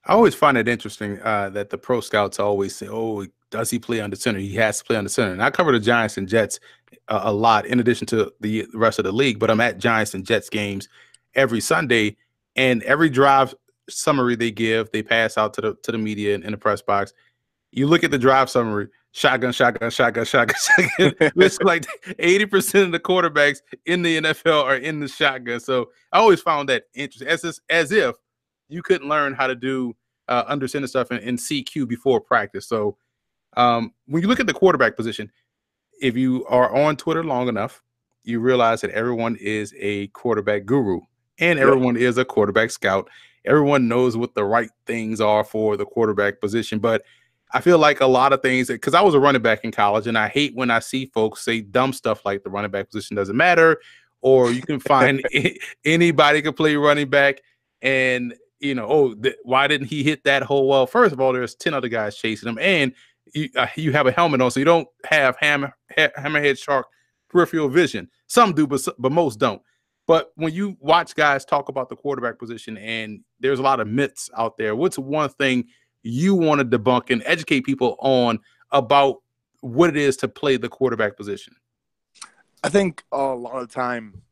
I 0.06 0.12
always 0.12 0.34
find 0.34 0.56
it 0.56 0.68
interesting 0.68 1.20
uh, 1.22 1.50
that 1.50 1.70
the 1.70 1.78
pro 1.78 2.00
scouts 2.00 2.38
always 2.38 2.76
say, 2.76 2.88
"Oh, 2.88 3.26
does 3.50 3.70
he 3.70 3.78
play 3.78 4.00
under 4.00 4.16
center? 4.16 4.38
He 4.38 4.54
has 4.54 4.78
to 4.78 4.84
play 4.84 4.96
under 4.96 5.08
center." 5.08 5.32
And 5.32 5.42
I 5.42 5.50
cover 5.50 5.72
the 5.72 5.80
Giants 5.80 6.16
and 6.16 6.28
Jets 6.28 6.60
a, 7.08 7.20
a 7.24 7.32
lot, 7.32 7.66
in 7.66 7.80
addition 7.80 8.06
to 8.08 8.32
the 8.40 8.66
rest 8.72 8.98
of 8.98 9.04
the 9.04 9.12
league. 9.12 9.38
But 9.38 9.50
I'm 9.50 9.60
at 9.60 9.78
Giants 9.78 10.14
and 10.14 10.24
Jets 10.24 10.48
games 10.48 10.88
every 11.34 11.60
Sunday, 11.60 12.16
and 12.54 12.82
every 12.84 13.10
drive 13.10 13.54
summary 13.88 14.36
they 14.36 14.50
give, 14.50 14.90
they 14.92 15.02
pass 15.02 15.36
out 15.36 15.54
to 15.54 15.60
the 15.60 15.74
to 15.82 15.92
the 15.92 15.98
media 15.98 16.34
in, 16.34 16.44
in 16.44 16.52
the 16.52 16.58
press 16.58 16.82
box. 16.82 17.12
You 17.72 17.88
look 17.88 18.04
at 18.04 18.12
the 18.12 18.18
drive 18.18 18.48
summary, 18.48 18.88
shotgun, 19.10 19.52
shotgun, 19.52 19.90
shotgun, 19.90 20.24
shotgun, 20.26 20.56
shotgun. 20.56 21.32
it's 21.36 21.60
like 21.60 21.84
80% 22.06 22.84
of 22.84 22.92
the 22.92 23.00
quarterbacks 23.00 23.58
in 23.86 24.02
the 24.02 24.18
NFL 24.18 24.64
are 24.64 24.76
in 24.76 25.00
the 25.00 25.08
shotgun. 25.08 25.58
So 25.60 25.90
I 26.12 26.18
always 26.18 26.40
found 26.40 26.68
that 26.68 26.84
interesting. 26.94 27.28
As, 27.28 27.60
as 27.68 27.92
if 27.92 28.14
you 28.68 28.82
couldn't 28.82 29.08
learn 29.08 29.34
how 29.34 29.46
to 29.46 29.54
do 29.54 29.94
uh, 30.28 30.44
under 30.46 30.66
center 30.66 30.86
stuff 30.86 31.10
in, 31.12 31.18
in, 31.18 31.36
CQ 31.36 31.86
before 31.86 32.20
practice. 32.20 32.66
So 32.66 32.96
um, 33.56 33.92
when 34.06 34.22
you 34.22 34.28
look 34.28 34.40
at 34.40 34.46
the 34.46 34.52
quarterback 34.52 34.96
position, 34.96 35.30
if 36.00 36.16
you 36.16 36.44
are 36.46 36.74
on 36.74 36.96
Twitter 36.96 37.22
long 37.22 37.48
enough, 37.48 37.82
you 38.24 38.40
realize 38.40 38.80
that 38.80 38.90
everyone 38.90 39.36
is 39.36 39.72
a 39.78 40.08
quarterback 40.08 40.66
guru 40.66 41.00
and 41.38 41.58
everyone 41.58 41.96
is 41.96 42.18
a 42.18 42.24
quarterback 42.24 42.70
scout. 42.70 43.08
Everyone 43.44 43.86
knows 43.86 44.16
what 44.16 44.34
the 44.34 44.44
right 44.44 44.70
things 44.86 45.20
are 45.20 45.44
for 45.44 45.76
the 45.76 45.86
quarterback 45.86 46.40
position, 46.40 46.80
but 46.80 47.02
I 47.52 47.60
feel 47.60 47.78
like 47.78 48.00
a 48.00 48.06
lot 48.06 48.32
of 48.32 48.42
things 48.42 48.66
because 48.68 48.94
I 48.94 49.00
was 49.00 49.14
a 49.14 49.20
running 49.20 49.42
back 49.42 49.64
in 49.64 49.70
college, 49.70 50.06
and 50.06 50.18
I 50.18 50.28
hate 50.28 50.54
when 50.56 50.70
I 50.70 50.80
see 50.80 51.06
folks 51.06 51.44
say 51.44 51.60
dumb 51.60 51.92
stuff 51.92 52.24
like 52.24 52.42
the 52.42 52.50
running 52.50 52.70
back 52.70 52.90
position 52.90 53.16
doesn't 53.16 53.36
matter, 53.36 53.80
or 54.20 54.50
you 54.50 54.62
can 54.62 54.80
find 54.80 55.22
anybody 55.84 56.42
can 56.42 56.54
play 56.54 56.74
running 56.74 57.08
back, 57.08 57.40
and 57.82 58.34
you 58.60 58.74
know, 58.74 58.86
oh, 58.88 59.14
th- 59.14 59.36
why 59.42 59.66
didn't 59.66 59.88
he 59.88 60.02
hit 60.02 60.24
that 60.24 60.42
hole? 60.42 60.68
Well, 60.68 60.86
first 60.86 61.12
of 61.12 61.20
all, 61.20 61.32
there's 61.32 61.54
10 61.54 61.74
other 61.74 61.88
guys 61.88 62.16
chasing 62.16 62.48
him, 62.48 62.58
and 62.58 62.92
you, 63.34 63.48
uh, 63.56 63.66
you 63.76 63.92
have 63.92 64.06
a 64.06 64.12
helmet 64.12 64.40
on, 64.40 64.50
so 64.50 64.60
you 64.60 64.64
don't 64.64 64.88
have 65.04 65.36
hammer, 65.38 65.76
ha- 65.96 66.12
hammerhead 66.18 66.58
shark 66.58 66.86
peripheral 67.28 67.68
vision. 67.68 68.08
Some 68.26 68.52
do, 68.52 68.66
but, 68.66 68.86
but 68.98 69.12
most 69.12 69.38
don't. 69.38 69.60
But 70.06 70.30
when 70.36 70.54
you 70.54 70.76
watch 70.80 71.14
guys 71.14 71.44
talk 71.44 71.68
about 71.68 71.88
the 71.88 71.96
quarterback 71.96 72.38
position, 72.38 72.78
and 72.78 73.20
there's 73.40 73.58
a 73.58 73.62
lot 73.62 73.80
of 73.80 73.88
myths 73.88 74.30
out 74.36 74.56
there, 74.56 74.76
what's 74.76 74.98
one 74.98 75.30
thing 75.30 75.66
you 76.02 76.34
want 76.34 76.60
to 76.60 76.78
debunk 76.78 77.10
and 77.10 77.22
educate 77.26 77.62
people 77.62 77.96
on 77.98 78.38
about 78.70 79.16
what 79.60 79.90
it 79.90 79.96
is 79.96 80.16
to 80.18 80.28
play 80.28 80.56
the 80.56 80.68
quarterback 80.68 81.16
position? 81.16 81.56
I 82.62 82.68
think 82.68 83.02
a 83.12 83.18
lot 83.18 83.62
of 83.62 83.70
time 83.70 84.22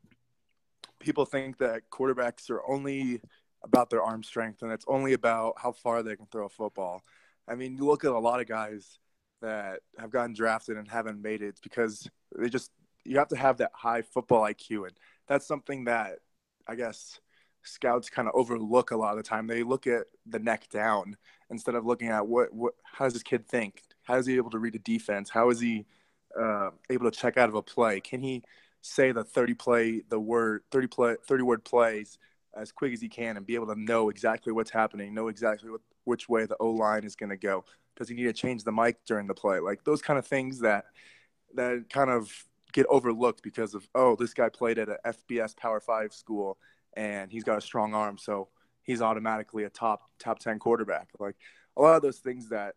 people 0.99 1.25
think 1.25 1.57
that 1.59 1.83
quarterbacks 1.91 2.49
are 2.49 2.67
only– 2.67 3.21
about 3.65 3.89
their 3.89 4.01
arm 4.01 4.23
strength 4.23 4.61
and 4.61 4.71
it's 4.71 4.85
only 4.87 5.13
about 5.13 5.55
how 5.57 5.71
far 5.71 6.03
they 6.03 6.15
can 6.15 6.27
throw 6.27 6.45
a 6.45 6.49
football. 6.49 7.03
I 7.47 7.55
mean, 7.55 7.75
you 7.75 7.85
look 7.85 8.05
at 8.05 8.11
a 8.11 8.19
lot 8.19 8.39
of 8.39 8.47
guys 8.47 8.99
that 9.41 9.81
have 9.99 10.11
gotten 10.11 10.33
drafted 10.33 10.77
and 10.77 10.87
haven't 10.87 11.21
made 11.21 11.41
it 11.41 11.59
because 11.61 12.07
they 12.37 12.49
just 12.49 12.71
you 13.03 13.17
have 13.17 13.27
to 13.27 13.35
have 13.35 13.57
that 13.57 13.71
high 13.73 14.01
football 14.01 14.41
IQ 14.41 14.87
and 14.87 14.93
that's 15.27 15.45
something 15.45 15.85
that 15.85 16.19
I 16.67 16.75
guess 16.75 17.19
scouts 17.63 18.09
kind 18.09 18.27
of 18.27 18.35
overlook 18.35 18.91
a 18.91 18.95
lot 18.95 19.11
of 19.11 19.17
the 19.17 19.23
time. 19.23 19.47
They 19.47 19.63
look 19.63 19.87
at 19.87 20.05
the 20.25 20.39
neck 20.39 20.69
down 20.69 21.17
instead 21.49 21.75
of 21.75 21.85
looking 21.85 22.09
at 22.09 22.27
what 22.27 22.53
what 22.53 22.73
how 22.83 23.05
does 23.05 23.13
this 23.13 23.23
kid 23.23 23.47
think? 23.47 23.81
How 24.03 24.15
is 24.15 24.25
he 24.25 24.37
able 24.37 24.51
to 24.51 24.59
read 24.59 24.75
a 24.75 24.79
defense? 24.79 25.29
How 25.29 25.49
is 25.49 25.59
he 25.59 25.85
uh, 26.39 26.69
able 26.89 27.09
to 27.09 27.17
check 27.17 27.37
out 27.37 27.49
of 27.49 27.55
a 27.55 27.61
play? 27.61 27.99
Can 27.99 28.21
he 28.21 28.43
say 28.81 29.11
the 29.11 29.23
30 29.23 29.55
play 29.55 30.01
the 30.09 30.19
word 30.19 30.61
30 30.71 30.87
play 30.87 31.15
30 31.27 31.43
word 31.43 31.65
plays 31.65 32.19
as 32.55 32.71
quick 32.71 32.93
as 32.93 33.01
he 33.01 33.09
can 33.09 33.37
and 33.37 33.45
be 33.45 33.55
able 33.55 33.67
to 33.67 33.79
know 33.79 34.09
exactly 34.09 34.53
what's 34.53 34.71
happening, 34.71 35.13
know 35.13 35.27
exactly 35.27 35.69
what, 35.69 35.81
which 36.05 36.29
way 36.29 36.45
the 36.45 36.57
O 36.59 36.69
line 36.69 37.03
is 37.03 37.15
going 37.15 37.29
to 37.29 37.37
go. 37.37 37.65
Does 37.95 38.09
he 38.09 38.15
need 38.15 38.23
to 38.23 38.33
change 38.33 38.63
the 38.63 38.71
mic 38.71 38.97
during 39.05 39.27
the 39.27 39.33
play? 39.33 39.59
Like 39.59 39.83
those 39.83 40.01
kind 40.01 40.19
of 40.19 40.25
things 40.25 40.59
that 40.59 40.85
that 41.55 41.85
kind 41.89 42.09
of 42.09 42.31
get 42.73 42.85
overlooked 42.89 43.41
because 43.41 43.73
of 43.73 43.87
oh, 43.95 44.15
this 44.15 44.33
guy 44.33 44.49
played 44.49 44.77
at 44.77 44.89
an 44.89 44.97
FBS 45.05 45.55
Power 45.55 45.79
Five 45.79 46.13
school 46.13 46.57
and 46.95 47.31
he's 47.31 47.43
got 47.43 47.57
a 47.57 47.61
strong 47.61 47.93
arm, 47.93 48.17
so 48.17 48.49
he's 48.83 49.01
automatically 49.01 49.63
a 49.63 49.69
top 49.69 50.09
top 50.19 50.39
ten 50.39 50.59
quarterback. 50.59 51.09
Like 51.19 51.35
a 51.77 51.81
lot 51.81 51.95
of 51.95 52.01
those 52.01 52.19
things 52.19 52.49
that 52.49 52.75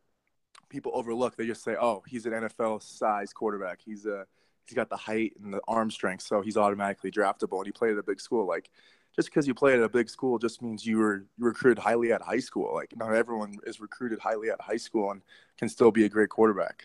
people 0.68 0.92
overlook, 0.94 1.36
they 1.36 1.46
just 1.46 1.64
say, 1.64 1.76
oh, 1.80 2.02
he's 2.06 2.26
an 2.26 2.32
NFL 2.32 2.82
size 2.82 3.32
quarterback. 3.32 3.80
He's 3.84 4.06
a 4.06 4.26
he's 4.64 4.74
got 4.74 4.90
the 4.90 4.96
height 4.96 5.32
and 5.42 5.52
the 5.52 5.60
arm 5.66 5.90
strength, 5.90 6.22
so 6.22 6.42
he's 6.42 6.56
automatically 6.56 7.10
draftable. 7.10 7.58
And 7.58 7.66
he 7.66 7.72
played 7.72 7.92
at 7.92 7.98
a 7.98 8.02
big 8.02 8.20
school. 8.20 8.46
Like 8.46 8.70
just 9.18 9.30
because 9.30 9.48
you 9.48 9.54
play 9.54 9.74
at 9.74 9.82
a 9.82 9.88
big 9.88 10.08
school 10.08 10.38
just 10.38 10.62
means 10.62 10.86
you 10.86 10.96
were 10.96 11.24
recruited 11.40 11.76
highly 11.76 12.12
at 12.12 12.22
high 12.22 12.38
school. 12.38 12.72
Like 12.72 12.94
not 12.96 13.12
everyone 13.12 13.56
is 13.66 13.80
recruited 13.80 14.20
highly 14.20 14.48
at 14.48 14.60
high 14.60 14.76
school 14.76 15.10
and 15.10 15.22
can 15.58 15.68
still 15.68 15.90
be 15.90 16.04
a 16.04 16.08
great 16.08 16.28
quarterback. 16.28 16.84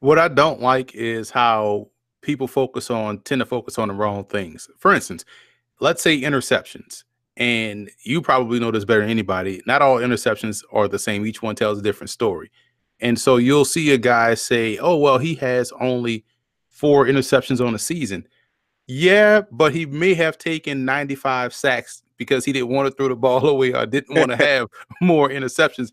What 0.00 0.18
I 0.18 0.28
don't 0.28 0.60
like 0.60 0.94
is 0.94 1.30
how 1.30 1.88
people 2.20 2.46
focus 2.46 2.90
on 2.90 3.20
tend 3.20 3.38
to 3.38 3.46
focus 3.46 3.78
on 3.78 3.88
the 3.88 3.94
wrong 3.94 4.24
things. 4.24 4.68
For 4.76 4.92
instance, 4.92 5.24
let's 5.80 6.02
say 6.02 6.20
interceptions. 6.20 7.04
And 7.38 7.90
you 8.02 8.20
probably 8.20 8.60
know 8.60 8.70
this 8.70 8.84
better 8.84 9.00
than 9.00 9.08
anybody. 9.08 9.62
Not 9.64 9.80
all 9.80 9.96
interceptions 9.96 10.62
are 10.72 10.88
the 10.88 10.98
same. 10.98 11.24
Each 11.24 11.40
one 11.40 11.56
tells 11.56 11.78
a 11.78 11.82
different 11.82 12.10
story. 12.10 12.50
And 13.00 13.18
so 13.18 13.38
you'll 13.38 13.64
see 13.64 13.92
a 13.92 13.98
guy 13.98 14.34
say, 14.34 14.76
"Oh, 14.76 14.96
well, 14.96 15.16
he 15.16 15.36
has 15.36 15.72
only 15.80 16.26
four 16.68 17.06
interceptions 17.06 17.64
on 17.64 17.72
the 17.72 17.78
season." 17.78 18.26
Yeah, 18.88 19.42
but 19.52 19.74
he 19.74 19.84
may 19.84 20.14
have 20.14 20.38
taken 20.38 20.86
95 20.86 21.52
sacks 21.52 22.02
because 22.16 22.46
he 22.46 22.52
didn't 22.52 22.70
want 22.70 22.88
to 22.88 22.94
throw 22.94 23.08
the 23.08 23.14
ball 23.14 23.46
away 23.48 23.72
or 23.72 23.86
didn't 23.86 24.18
want 24.18 24.30
to 24.30 24.36
have 24.44 24.68
more 25.00 25.28
interceptions. 25.28 25.92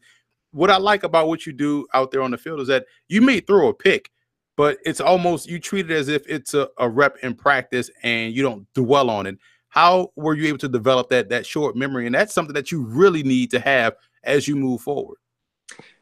What 0.51 0.71
I 0.71 0.77
like 0.77 1.03
about 1.03 1.27
what 1.27 1.45
you 1.45 1.51
do 1.51 1.85
out 1.93 2.11
there 2.11 2.21
on 2.21 2.31
the 2.31 2.37
field 2.37 2.61
is 2.61 2.69
that 2.69 2.85
you 3.09 3.21
may 3.21 3.41
throw 3.41 3.67
a 3.67 3.73
pick, 3.73 4.09
but 4.55 4.77
it's 4.85 5.01
almost 5.01 5.49
you 5.49 5.59
treat 5.59 5.91
it 5.91 5.93
as 5.93 6.07
if 6.07 6.25
it's 6.27 6.53
a, 6.53 6.69
a 6.77 6.89
rep 6.89 7.17
in 7.21 7.35
practice 7.35 7.91
and 8.01 8.33
you 8.33 8.41
don't 8.41 8.65
dwell 8.73 9.09
on 9.09 9.27
it. 9.27 9.37
How 9.67 10.13
were 10.15 10.33
you 10.33 10.47
able 10.47 10.59
to 10.59 10.69
develop 10.69 11.09
that 11.09 11.27
that 11.29 11.45
short 11.45 11.75
memory? 11.75 12.05
And 12.05 12.15
that's 12.15 12.33
something 12.33 12.53
that 12.53 12.71
you 12.71 12.85
really 12.85 13.23
need 13.23 13.51
to 13.51 13.59
have 13.59 13.95
as 14.23 14.47
you 14.47 14.55
move 14.55 14.79
forward. 14.79 15.17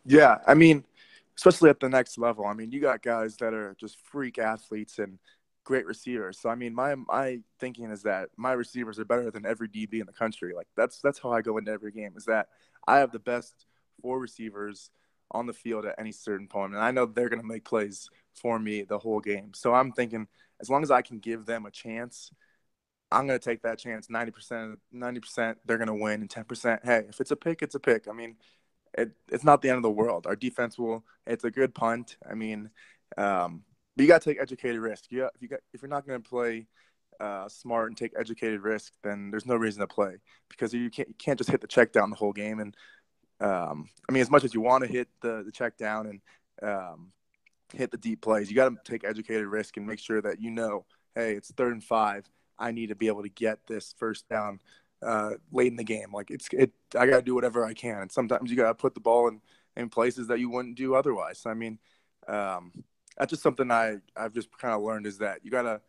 Yeah, 0.06 0.38
I 0.46 0.54
mean, 0.54 0.84
especially 1.36 1.72
at 1.72 1.80
the 1.80 1.90
next 1.90 2.20
level. 2.20 2.46
I 2.46 2.54
mean, 2.54 2.72
you 2.72 2.80
got 2.80 3.02
guys 3.02 3.36
that 3.38 3.56
are 3.56 3.76
just 3.80 4.00
freak 4.02 4.38
athletes 4.38 5.00
and 5.00 5.18
great 5.64 5.86
receivers. 5.86 6.40
So 6.40 6.50
I 6.50 6.56
mean, 6.56 6.74
my 6.74 6.96
my 6.96 7.40
thinking 7.60 7.92
is 7.92 8.04
that 8.04 8.30
my 8.38 8.54
receivers 8.54 9.00
are 9.00 9.06
better 9.06 9.32
than 9.32 9.46
every 9.46 9.70
DB 9.70 10.00
in 10.00 10.06
the 10.06 10.14
country. 10.14 10.54
Like 10.54 10.68
that's 10.76 11.00
that's 11.02 11.20
how 11.20 11.32
I 11.32 11.42
go 11.42 11.58
into 11.58 11.72
every 11.72 11.92
game. 11.92 12.14
Is 12.16 12.26
that 12.26 12.48
I 12.88 12.98
have 12.98 13.12
the 13.12 13.20
best 13.20 13.66
four 14.02 14.20
receivers 14.20 14.90
on 15.32 15.46
the 15.46 15.54
field 15.54 15.86
at 15.86 15.96
any 15.98 16.12
certain 16.12 16.48
point, 16.48 16.74
and 16.74 16.84
I 16.84 16.92
know 16.92 17.06
they're 17.06 17.30
going 17.30 17.42
to 17.42 17.48
make 17.48 17.66
plays 17.66 18.10
for 18.34 18.60
me 18.60 18.84
the 18.84 19.00
whole 19.00 19.20
game. 19.20 19.52
So 19.54 19.74
I'm 19.74 19.92
thinking, 19.92 20.28
as 20.62 20.70
long 20.70 20.84
as 20.84 20.92
I 20.92 21.02
can 21.02 21.20
give 21.20 21.46
them 21.46 21.66
a 21.66 21.72
chance, 21.72 22.32
I'm 23.12 23.28
going 23.28 23.40
to 23.40 23.44
take 23.44 23.64
that 23.64 23.80
chance. 23.80 24.10
Ninety 24.10 24.32
percent, 24.32 24.80
ninety 24.92 25.20
percent, 25.20 25.58
they're 25.66 25.78
going 25.78 25.88
to 25.88 25.94
win, 25.94 26.22
and 26.22 26.30
ten 26.30 26.44
percent, 26.46 26.82
hey, 26.84 27.06
if 27.10 27.20
it's 27.22 27.32
a 27.32 27.36
pick, 27.36 27.62
it's 27.62 27.76
a 27.76 27.80
pick. 27.80 28.08
I 28.08 28.14
mean, 28.14 28.36
it, 28.98 29.12
it's 29.32 29.44
not 29.44 29.62
the 29.62 29.70
end 29.70 29.78
of 29.78 29.84
the 29.84 29.92
world. 29.92 30.28
Our 30.28 30.36
defense 30.36 30.78
will. 30.78 31.04
It's 31.26 31.44
a 31.44 31.52
good 31.52 31.74
punt. 31.74 32.18
I 32.30 32.34
mean. 32.34 32.70
Um, 33.16 33.64
but 33.96 34.04
you 34.04 34.08
got 34.08 34.22
to 34.22 34.30
take 34.30 34.42
educated 34.42 34.80
risk. 34.80 35.06
Got, 35.16 35.32
if 35.36 35.42
you 35.42 35.48
got 35.48 35.60
if 35.74 35.82
you're 35.82 35.90
not 35.90 36.08
going 36.08 36.22
to 36.22 36.30
play 36.30 36.68
uh, 37.20 37.48
smart 37.48 37.90
and 37.90 37.98
take 37.98 38.14
educated 38.18 38.62
risk, 38.62 38.94
then 39.04 39.30
there's 39.32 39.46
no 39.46 39.56
reason 39.56 39.82
to 39.82 39.88
play 39.88 40.18
because 40.50 40.74
you 40.74 40.90
can't 40.90 41.08
you 41.08 41.16
can't 41.18 41.38
just 41.38 41.50
hit 41.50 41.62
the 41.62 41.68
check 41.68 41.92
down 41.92 42.10
the 42.10 42.16
whole 42.16 42.34
game. 42.34 42.60
And 42.60 42.76
um, 43.40 43.90
I 44.10 44.12
mean, 44.12 44.22
as 44.22 44.32
much 44.32 44.44
as 44.44 44.54
you 44.54 44.62
want 44.62 44.84
to 44.84 44.90
hit 44.90 45.08
the 45.22 45.44
the 45.44 45.52
check 45.52 45.78
down 45.78 46.08
and 46.08 46.22
um, 46.70 47.12
hit 47.74 47.92
the 47.92 47.98
deep 47.98 48.22
plays, 48.22 48.50
you 48.50 48.56
got 48.56 48.70
to 48.70 48.78
take 48.84 49.04
educated 49.04 49.48
risk 49.48 49.78
and 49.78 49.86
make 49.86 50.00
sure 50.00 50.22
that 50.22 50.42
you 50.42 50.52
know, 50.52 50.86
hey, 51.16 51.34
it's 51.34 51.52
third 51.52 51.74
and 51.74 51.84
five. 51.84 52.26
I 52.58 52.72
need 52.72 52.88
to 52.88 52.96
be 52.96 53.08
able 53.08 53.24
to 53.24 53.30
get 53.30 53.60
this 53.68 53.94
first 53.98 54.28
down 54.30 54.60
uh, 55.02 55.32
late 55.52 55.68
in 55.68 55.76
the 55.76 55.84
game. 55.84 56.12
Like 56.14 56.32
it's 56.32 56.48
it, 56.52 56.72
I 56.98 57.06
got 57.06 57.18
to 57.18 57.24
do 57.24 57.36
whatever 57.36 57.66
I 57.66 57.74
can. 57.74 58.02
And 58.02 58.12
sometimes 58.12 58.50
you 58.50 58.58
got 58.58 58.68
to 58.68 58.76
put 58.76 58.96
the 58.96 59.02
ball 59.02 59.28
in 59.28 59.42
in 59.76 59.90
places 59.90 60.28
that 60.28 60.40
you 60.40 60.50
wouldn't 60.50 60.78
do 60.78 60.96
otherwise. 60.96 61.44
I 61.46 61.54
mean. 61.54 61.80
Um, 62.26 62.86
that's 63.18 63.30
just 63.30 63.44
something 63.44 63.70
I 63.72 63.98
I've 64.16 64.34
just 64.34 64.56
kind 64.58 64.74
of 64.74 64.82
learned 64.82 65.06
is 65.06 65.20
that 65.20 65.40
you 65.44 65.52
gotta 65.52 65.82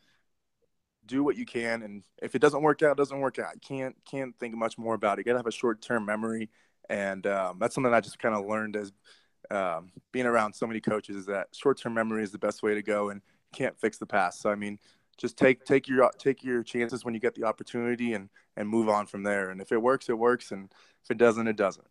do 1.07 1.23
what 1.23 1.37
you 1.37 1.45
can, 1.45 1.83
and 1.83 2.03
if 2.23 2.35
it 2.35 2.41
doesn't 2.41 2.63
work 2.63 2.83
out, 2.83 2.93
it 2.93 2.97
doesn't 2.97 3.21
work 3.21 3.39
out. 3.39 3.61
can't 3.61 3.97
can't 4.05 4.35
think 4.39 4.55
much 4.55 4.79
more 4.79 4.95
about 4.95 5.19
it. 5.19 5.21
You 5.21 5.25
gotta 5.25 5.39
have 5.39 5.47
a 5.47 5.53
short 5.53 5.83
term 5.83 6.05
memory, 6.05 6.51
and 6.89 7.27
um, 7.27 7.59
that's 7.59 7.75
something 7.75 7.93
I 7.93 8.01
just 8.01 8.19
kind 8.19 8.35
of 8.35 8.47
learned 8.47 8.77
as 8.77 8.93
um, 9.51 9.91
being 10.13 10.27
around 10.27 10.55
so 10.55 10.67
many 10.67 10.81
coaches 10.81 11.17
is 11.17 11.27
that 11.27 11.49
short 11.53 11.79
term 11.79 11.95
memory 11.95 12.23
is 12.23 12.33
the 12.33 12.39
best 12.39 12.63
way 12.63 12.75
to 12.75 12.83
go, 12.83 13.11
and 13.11 13.21
can't 13.53 13.79
fix 13.79 13.99
the 13.99 14.07
past. 14.07 14.41
So 14.41 14.51
I 14.51 14.55
mean, 14.55 14.79
just 15.17 15.37
take 15.37 15.65
take 15.65 15.89
your 15.89 16.11
take 16.19 16.43
your 16.43 16.63
chances 16.63 17.05
when 17.05 17.15
you 17.15 17.21
get 17.21 17.35
the 17.35 17.45
opportunity, 17.45 18.15
and 18.15 18.29
and 18.57 18.69
move 18.69 18.89
on 18.89 19.07
from 19.07 19.23
there. 19.23 19.51
And 19.51 19.61
if 19.61 19.73
it 19.73 19.81
works, 19.81 20.09
it 20.09 20.19
works, 20.19 20.53
and 20.53 20.71
if 21.03 21.11
it 21.11 21.19
doesn't, 21.19 21.47
it 21.47 21.57
doesn't. 21.57 21.87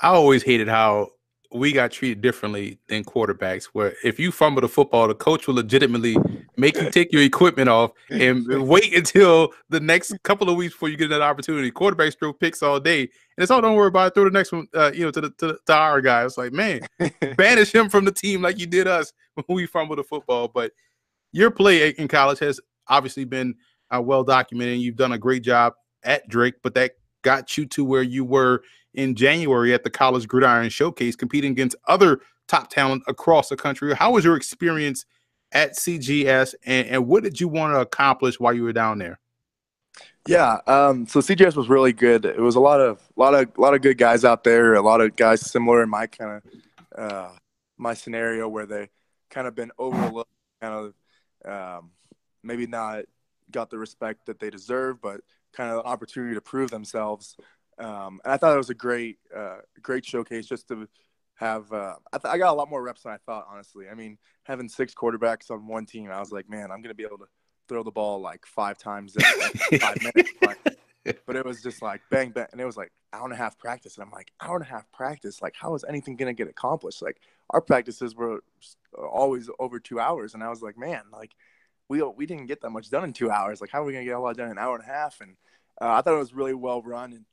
I 0.00 0.08
always 0.08 0.42
hated 0.42 0.68
how 0.68 1.10
we 1.52 1.72
got 1.72 1.90
treated 1.90 2.20
differently 2.20 2.78
than 2.88 3.04
quarterbacks. 3.04 3.64
Where 3.66 3.94
if 4.04 4.18
you 4.18 4.30
fumble 4.30 4.62
the 4.62 4.68
football, 4.68 5.08
the 5.08 5.14
coach 5.14 5.46
will 5.46 5.54
legitimately 5.54 6.16
make 6.56 6.76
you 6.76 6.90
take 6.90 7.12
your 7.12 7.22
equipment 7.22 7.68
off 7.68 7.92
and 8.08 8.46
wait 8.68 8.94
until 8.94 9.52
the 9.68 9.80
next 9.80 10.12
couple 10.22 10.48
of 10.48 10.56
weeks 10.56 10.74
before 10.74 10.88
you 10.88 10.96
get 10.96 11.08
that 11.08 11.22
opportunity. 11.22 11.70
Quarterbacks 11.70 12.18
throw 12.18 12.32
picks 12.32 12.62
all 12.62 12.78
day, 12.78 13.00
and 13.00 13.10
it's 13.38 13.50
all 13.50 13.58
oh, 13.58 13.62
don't 13.62 13.76
worry 13.76 13.88
about 13.88 14.08
it. 14.08 14.14
Throw 14.14 14.24
the 14.24 14.30
next 14.30 14.52
one, 14.52 14.68
uh, 14.74 14.92
you 14.94 15.04
know, 15.04 15.10
to 15.10 15.20
the 15.20 15.30
to, 15.30 15.58
to 15.66 15.72
our 15.72 16.00
guy. 16.00 16.24
It's 16.24 16.38
like, 16.38 16.52
man, 16.52 16.80
banish 17.36 17.74
him 17.74 17.88
from 17.88 18.04
the 18.04 18.12
team 18.12 18.42
like 18.42 18.58
you 18.58 18.66
did 18.66 18.86
us 18.86 19.12
when 19.34 19.44
we 19.48 19.66
fumbled 19.66 19.98
the 19.98 20.04
football. 20.04 20.48
But 20.48 20.72
your 21.32 21.50
play 21.50 21.88
in 21.90 22.08
college 22.08 22.38
has 22.40 22.60
obviously 22.86 23.24
been 23.24 23.54
uh, 23.94 24.00
well 24.00 24.22
documented. 24.22 24.80
You've 24.80 24.96
done 24.96 25.12
a 25.12 25.18
great 25.18 25.42
job 25.42 25.74
at 26.04 26.28
Drake, 26.28 26.54
but 26.62 26.74
that 26.74 26.92
got 27.22 27.56
you 27.56 27.66
to 27.66 27.84
where 27.84 28.02
you 28.02 28.24
were 28.24 28.62
in 28.94 29.14
January 29.14 29.72
at 29.72 29.84
the 29.84 29.90
College 29.90 30.26
Gridiron 30.26 30.68
Showcase, 30.68 31.16
competing 31.16 31.52
against 31.52 31.76
other 31.86 32.20
top 32.48 32.70
talent 32.70 33.02
across 33.06 33.48
the 33.48 33.56
country. 33.56 33.94
How 33.94 34.12
was 34.12 34.24
your 34.24 34.36
experience 34.36 35.04
at 35.52 35.76
CGS, 35.76 36.54
and, 36.64 36.88
and 36.88 37.06
what 37.06 37.22
did 37.22 37.40
you 37.40 37.48
want 37.48 37.74
to 37.74 37.80
accomplish 37.80 38.38
while 38.38 38.52
you 38.52 38.62
were 38.62 38.72
down 38.72 38.98
there? 38.98 39.18
Yeah, 40.28 40.58
um, 40.66 41.06
so 41.06 41.20
CGS 41.20 41.56
was 41.56 41.68
really 41.68 41.92
good. 41.92 42.24
It 42.24 42.38
was 42.38 42.56
a 42.56 42.60
lot 42.60 42.80
of, 42.80 43.00
lot 43.16 43.34
of, 43.34 43.50
a 43.56 43.60
lot 43.60 43.74
of 43.74 43.82
good 43.82 43.98
guys 43.98 44.24
out 44.24 44.44
there. 44.44 44.74
A 44.74 44.82
lot 44.82 45.00
of 45.00 45.16
guys 45.16 45.40
similar 45.40 45.82
in 45.82 45.88
my 45.88 46.06
kind 46.06 46.42
of, 46.96 47.12
uh, 47.12 47.30
my 47.78 47.94
scenario 47.94 48.46
where 48.48 48.66
they 48.66 48.90
kind 49.30 49.46
of 49.46 49.54
been 49.54 49.72
overlooked, 49.78 50.30
kind 50.60 50.92
of, 51.44 51.80
um, 51.80 51.90
maybe 52.42 52.66
not 52.66 53.04
got 53.50 53.70
the 53.70 53.78
respect 53.78 54.26
that 54.26 54.38
they 54.38 54.50
deserve, 54.50 55.00
but 55.00 55.20
kind 55.52 55.70
of 55.70 55.84
opportunity 55.84 56.34
to 56.34 56.40
prove 56.40 56.70
themselves. 56.70 57.36
Um, 57.78 58.20
and 58.24 58.32
I 58.32 58.36
thought 58.36 58.54
it 58.54 58.58
was 58.58 58.70
a 58.70 58.74
great, 58.74 59.18
uh, 59.34 59.58
great 59.82 60.04
showcase 60.04 60.46
just 60.46 60.68
to 60.68 60.86
have. 61.36 61.72
Uh, 61.72 61.94
I, 62.12 62.18
th- 62.18 62.32
I, 62.32 62.38
got 62.38 62.52
a 62.52 62.56
lot 62.56 62.68
more 62.68 62.82
reps 62.82 63.02
than 63.02 63.12
I 63.12 63.18
thought, 63.24 63.46
honestly. 63.50 63.88
I 63.88 63.94
mean, 63.94 64.18
having 64.44 64.68
six 64.68 64.94
quarterbacks 64.94 65.50
on 65.50 65.66
one 65.66 65.86
team, 65.86 66.10
I 66.10 66.20
was 66.20 66.30
like, 66.30 66.48
man, 66.48 66.70
I'm 66.70 66.82
gonna 66.82 66.94
be 66.94 67.04
able 67.04 67.18
to 67.18 67.28
throw 67.68 67.82
the 67.82 67.90
ball 67.90 68.20
like 68.20 68.44
five 68.44 68.76
times 68.76 69.16
in 69.16 69.78
five 69.78 69.96
minutes. 70.14 70.32
but 71.26 71.36
it 71.36 71.44
was 71.44 71.62
just 71.62 71.80
like 71.80 72.02
bang 72.10 72.30
bang, 72.30 72.46
and 72.52 72.60
it 72.60 72.66
was 72.66 72.76
like 72.76 72.92
hour 73.12 73.24
and 73.24 73.32
a 73.32 73.36
half 73.36 73.58
practice, 73.58 73.96
and 73.96 74.04
I'm 74.04 74.10
like 74.10 74.30
hour 74.40 74.56
and 74.56 74.64
a 74.64 74.68
half 74.68 74.90
practice. 74.92 75.40
Like, 75.40 75.54
how 75.56 75.74
is 75.74 75.84
anything 75.88 76.16
gonna 76.16 76.34
get 76.34 76.48
accomplished? 76.48 77.00
Like, 77.00 77.20
our 77.50 77.62
practices 77.62 78.14
were 78.14 78.42
always 78.94 79.48
over 79.58 79.80
two 79.80 79.98
hours, 79.98 80.34
and 80.34 80.42
I 80.42 80.50
was 80.50 80.60
like, 80.60 80.76
man, 80.76 81.02
like 81.12 81.32
we 81.90 82.02
we 82.02 82.24
didn't 82.24 82.46
get 82.46 82.62
that 82.62 82.70
much 82.70 82.88
done 82.88 83.04
in 83.04 83.12
two 83.12 83.30
hours. 83.30 83.60
Like, 83.60 83.70
how 83.70 83.82
are 83.82 83.84
we 83.84 83.92
gonna 83.92 84.04
get 84.04 84.14
a 84.14 84.20
lot 84.20 84.36
done 84.36 84.46
in 84.46 84.52
an 84.52 84.58
hour 84.58 84.76
and 84.76 84.84
a 84.84 84.86
half? 84.86 85.20
And 85.20 85.36
uh, 85.82 85.90
I 85.90 86.00
thought 86.00 86.14
it 86.14 86.18
was 86.18 86.32
really 86.32 86.54
well 86.54 86.80
run 86.80 87.12
and 87.12 87.24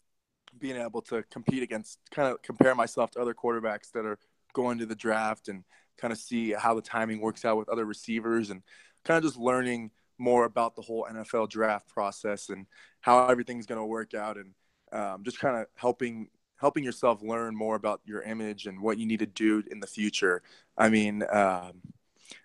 being 0.60 0.76
able 0.76 1.04
to 1.04 1.24
compete 1.32 1.62
against, 1.62 2.00
kind 2.10 2.28
of 2.28 2.42
compare 2.42 2.74
myself 2.74 3.12
to 3.12 3.22
other 3.22 3.36
quarterbacks 3.36 3.92
that 3.92 4.06
are 4.06 4.18
going 4.54 4.80
to 4.80 4.88
the 4.88 4.96
draft 4.96 5.48
and 5.48 5.64
kind 5.98 6.12
of 6.12 6.18
see 6.18 6.54
how 6.54 6.74
the 6.74 6.82
timing 6.82 7.22
works 7.22 7.46
out 7.46 7.58
with 7.58 7.70
other 7.70 7.86
receivers 7.86 8.50
and 8.50 8.64
kind 9.06 9.18
of 9.18 9.24
just 9.24 9.38
learning 9.40 9.92
more 10.18 10.46
about 10.46 10.76
the 10.76 10.82
whole 10.82 11.08
NFL 11.10 11.50
draft 11.50 11.88
process 11.88 12.50
and 12.50 12.66
how 13.02 13.28
everything's 13.28 13.68
going 13.68 13.80
to 13.80 13.86
work 13.86 14.16
out 14.16 14.38
and 14.38 14.54
um, 14.92 15.24
just 15.24 15.40
kind 15.40 15.56
of 15.56 15.68
helping 15.76 16.30
helping 16.60 16.84
yourself 16.84 17.22
learn 17.22 17.56
more 17.56 17.76
about 17.76 18.02
your 18.06 18.24
image 18.24 18.66
and 18.66 18.82
what 18.82 18.98
you 18.98 19.06
need 19.06 19.20
to 19.20 19.28
do 19.28 19.62
in 19.70 19.80
the 19.80 19.86
future. 19.86 20.42
I 20.76 20.90
mean, 20.90 21.24
um, 21.32 21.74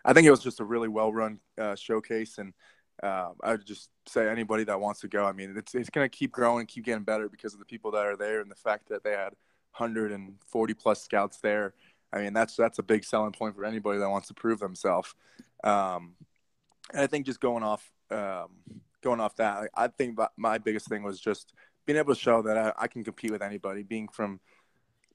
I 0.04 0.12
think 0.12 0.26
it 0.26 0.30
was 0.30 0.42
just 0.42 0.60
a 0.60 0.64
really 0.64 0.88
well 0.88 1.12
run 1.12 1.40
uh, 1.58 1.74
showcase 1.74 2.38
and 2.38 2.52
um, 3.02 3.34
I 3.42 3.52
would 3.52 3.66
just 3.66 3.90
say 4.06 4.28
anybody 4.28 4.64
that 4.64 4.80
wants 4.80 5.00
to 5.00 5.08
go. 5.08 5.24
I 5.24 5.32
mean, 5.32 5.54
it's 5.56 5.74
it's 5.74 5.90
going 5.90 6.04
to 6.04 6.16
keep 6.16 6.30
growing, 6.30 6.66
keep 6.66 6.84
getting 6.84 7.02
better 7.02 7.28
because 7.28 7.52
of 7.52 7.58
the 7.58 7.64
people 7.64 7.90
that 7.92 8.06
are 8.06 8.16
there 8.16 8.40
and 8.40 8.50
the 8.50 8.56
fact 8.56 8.88
that 8.90 9.02
they 9.02 9.10
had 9.10 9.34
140 9.76 10.74
plus 10.74 11.02
scouts 11.02 11.38
there. 11.38 11.74
I 12.12 12.20
mean, 12.20 12.32
that's 12.32 12.54
that's 12.54 12.78
a 12.78 12.82
big 12.82 13.04
selling 13.04 13.32
point 13.32 13.56
for 13.56 13.64
anybody 13.64 13.98
that 13.98 14.10
wants 14.10 14.28
to 14.28 14.34
prove 14.34 14.60
themselves. 14.60 15.14
Um, 15.64 16.14
and 16.92 17.02
I 17.02 17.06
think 17.06 17.26
just 17.26 17.40
going 17.40 17.64
off 17.64 17.90
um, 18.10 18.50
going 19.02 19.20
off 19.20 19.36
that, 19.36 19.70
I 19.74 19.88
think 19.88 20.18
my 20.36 20.58
biggest 20.58 20.88
thing 20.88 21.02
was 21.02 21.18
just 21.18 21.54
being 21.86 21.98
able 21.98 22.14
to 22.14 22.20
show 22.20 22.42
that 22.42 22.56
I, 22.56 22.72
I 22.78 22.86
can 22.86 23.02
compete 23.02 23.32
with 23.32 23.42
anybody. 23.42 23.82
Being 23.82 24.08
from 24.08 24.38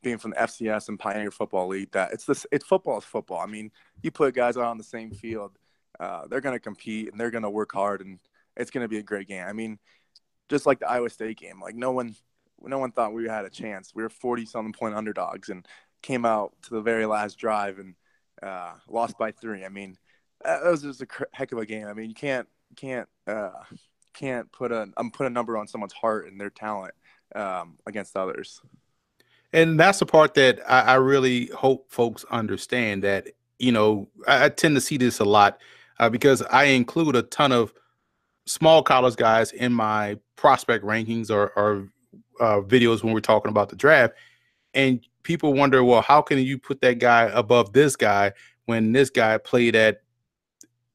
being 0.02 0.18
from 0.18 0.32
the 0.32 0.38
FCS 0.38 0.90
and 0.90 1.00
Pioneer 1.00 1.32
Football 1.32 1.68
League, 1.68 1.92
that 1.92 2.14
it's 2.14 2.26
this 2.26 2.46
it's 2.52 2.66
football 2.66 2.98
is 2.98 3.04
football. 3.04 3.40
I 3.40 3.46
mean, 3.46 3.72
you 4.02 4.12
put 4.12 4.36
guys 4.36 4.58
out 4.58 4.66
on 4.66 4.78
the 4.78 4.84
same 4.84 5.12
field 5.12 5.58
uh, 6.00 6.28
they're 6.28 6.42
going 6.42 6.56
to 6.56 6.60
compete 6.60 7.12
and 7.12 7.20
they're 7.20 7.32
going 7.32 7.44
to 7.44 7.50
work 7.50 7.72
hard 7.74 8.02
and 8.02 8.20
it's 8.56 8.72
going 8.72 8.84
to 8.84 8.88
be 8.88 8.98
a 8.98 9.04
great 9.04 9.28
game. 9.28 9.46
I 9.48 9.54
mean, 9.54 9.80
just 10.50 10.66
like 10.66 10.80
the 10.80 10.90
Iowa 10.90 11.10
State 11.10 11.38
game, 11.38 11.62
like 11.62 11.76
no 11.76 11.92
one, 11.92 12.16
no 12.62 12.80
one 12.80 12.92
thought 12.92 13.14
we 13.14 13.28
had 13.28 13.46
a 13.46 13.50
chance. 13.50 13.92
We 13.94 14.04
were 14.04 14.10
40 14.10 14.46
something 14.46 14.74
point 14.74 14.96
underdogs 14.96 15.50
and 15.50 15.66
came 16.02 16.26
out 16.26 16.54
to 16.64 16.70
the 16.72 16.82
very 16.82 17.06
last 17.06 17.38
drive 17.38 17.80
and 17.80 17.96
uh, 18.42 18.74
lost 18.88 19.18
by 19.18 19.32
three. 19.32 19.66
I 19.66 19.70
mean, 19.70 19.98
that 20.44 20.64
was 20.64 20.84
just 20.84 21.02
a 21.02 21.08
heck 21.32 21.52
of 21.52 21.58
a 21.58 21.66
game. 21.66 21.88
I 21.88 21.94
mean, 21.94 22.10
you 22.10 22.16
can't, 22.16 22.48
can't, 22.76 23.10
uh, 23.26 23.64
can't 24.14 24.52
put 24.52 24.72
a, 24.72 24.88
I'm 24.98 25.12
put 25.12 25.28
a 25.28 25.32
number 25.32 25.58
on 25.58 25.68
someone's 25.68 25.94
heart 25.94 26.28
and 26.28 26.40
their 26.40 26.50
talent 26.50 26.94
um, 27.36 27.78
against 27.86 28.16
others. 28.16 28.62
And 29.54 29.80
that's 29.80 30.00
the 30.00 30.06
part 30.06 30.34
that 30.34 30.60
I, 30.68 30.82
I 30.82 30.94
really 30.96 31.48
hope 31.48 31.92
folks 31.92 32.26
understand 32.26 33.04
that, 33.04 33.28
you 33.60 33.72
know, 33.72 34.08
I, 34.28 34.46
I 34.46 34.50
tend 34.50 34.76
to 34.76 34.82
see 34.82 34.98
this 34.98 35.20
a 35.20 35.26
lot 35.26 35.60
uh, 36.00 36.10
because 36.10 36.42
I 36.44 36.66
include 36.66 37.16
a 37.16 37.24
ton 37.24 37.52
of 37.52 37.74
small 38.46 38.84
college 38.84 39.16
guys 39.16 39.52
in 39.52 39.74
my 39.74 40.18
prospect 40.36 40.84
rankings 40.84 41.30
or, 41.30 41.52
or 41.56 41.90
uh, 42.40 42.62
videos 42.62 43.04
when 43.04 43.14
we're 43.14 43.20
talking 43.20 43.50
about 43.50 43.70
the 43.70 43.76
draft. 43.76 44.14
And 44.74 45.06
people 45.24 45.54
wonder, 45.54 45.84
well, 45.84 46.02
how 46.02 46.22
can 46.22 46.40
you 46.40 46.58
put 46.58 46.82
that 46.82 47.00
guy 47.00 47.24
above 47.34 47.74
this 47.74 47.96
guy 47.96 48.34
when 48.66 48.92
this 48.92 49.10
guy 49.10 49.38
played 49.38 49.76
at 49.76 50.02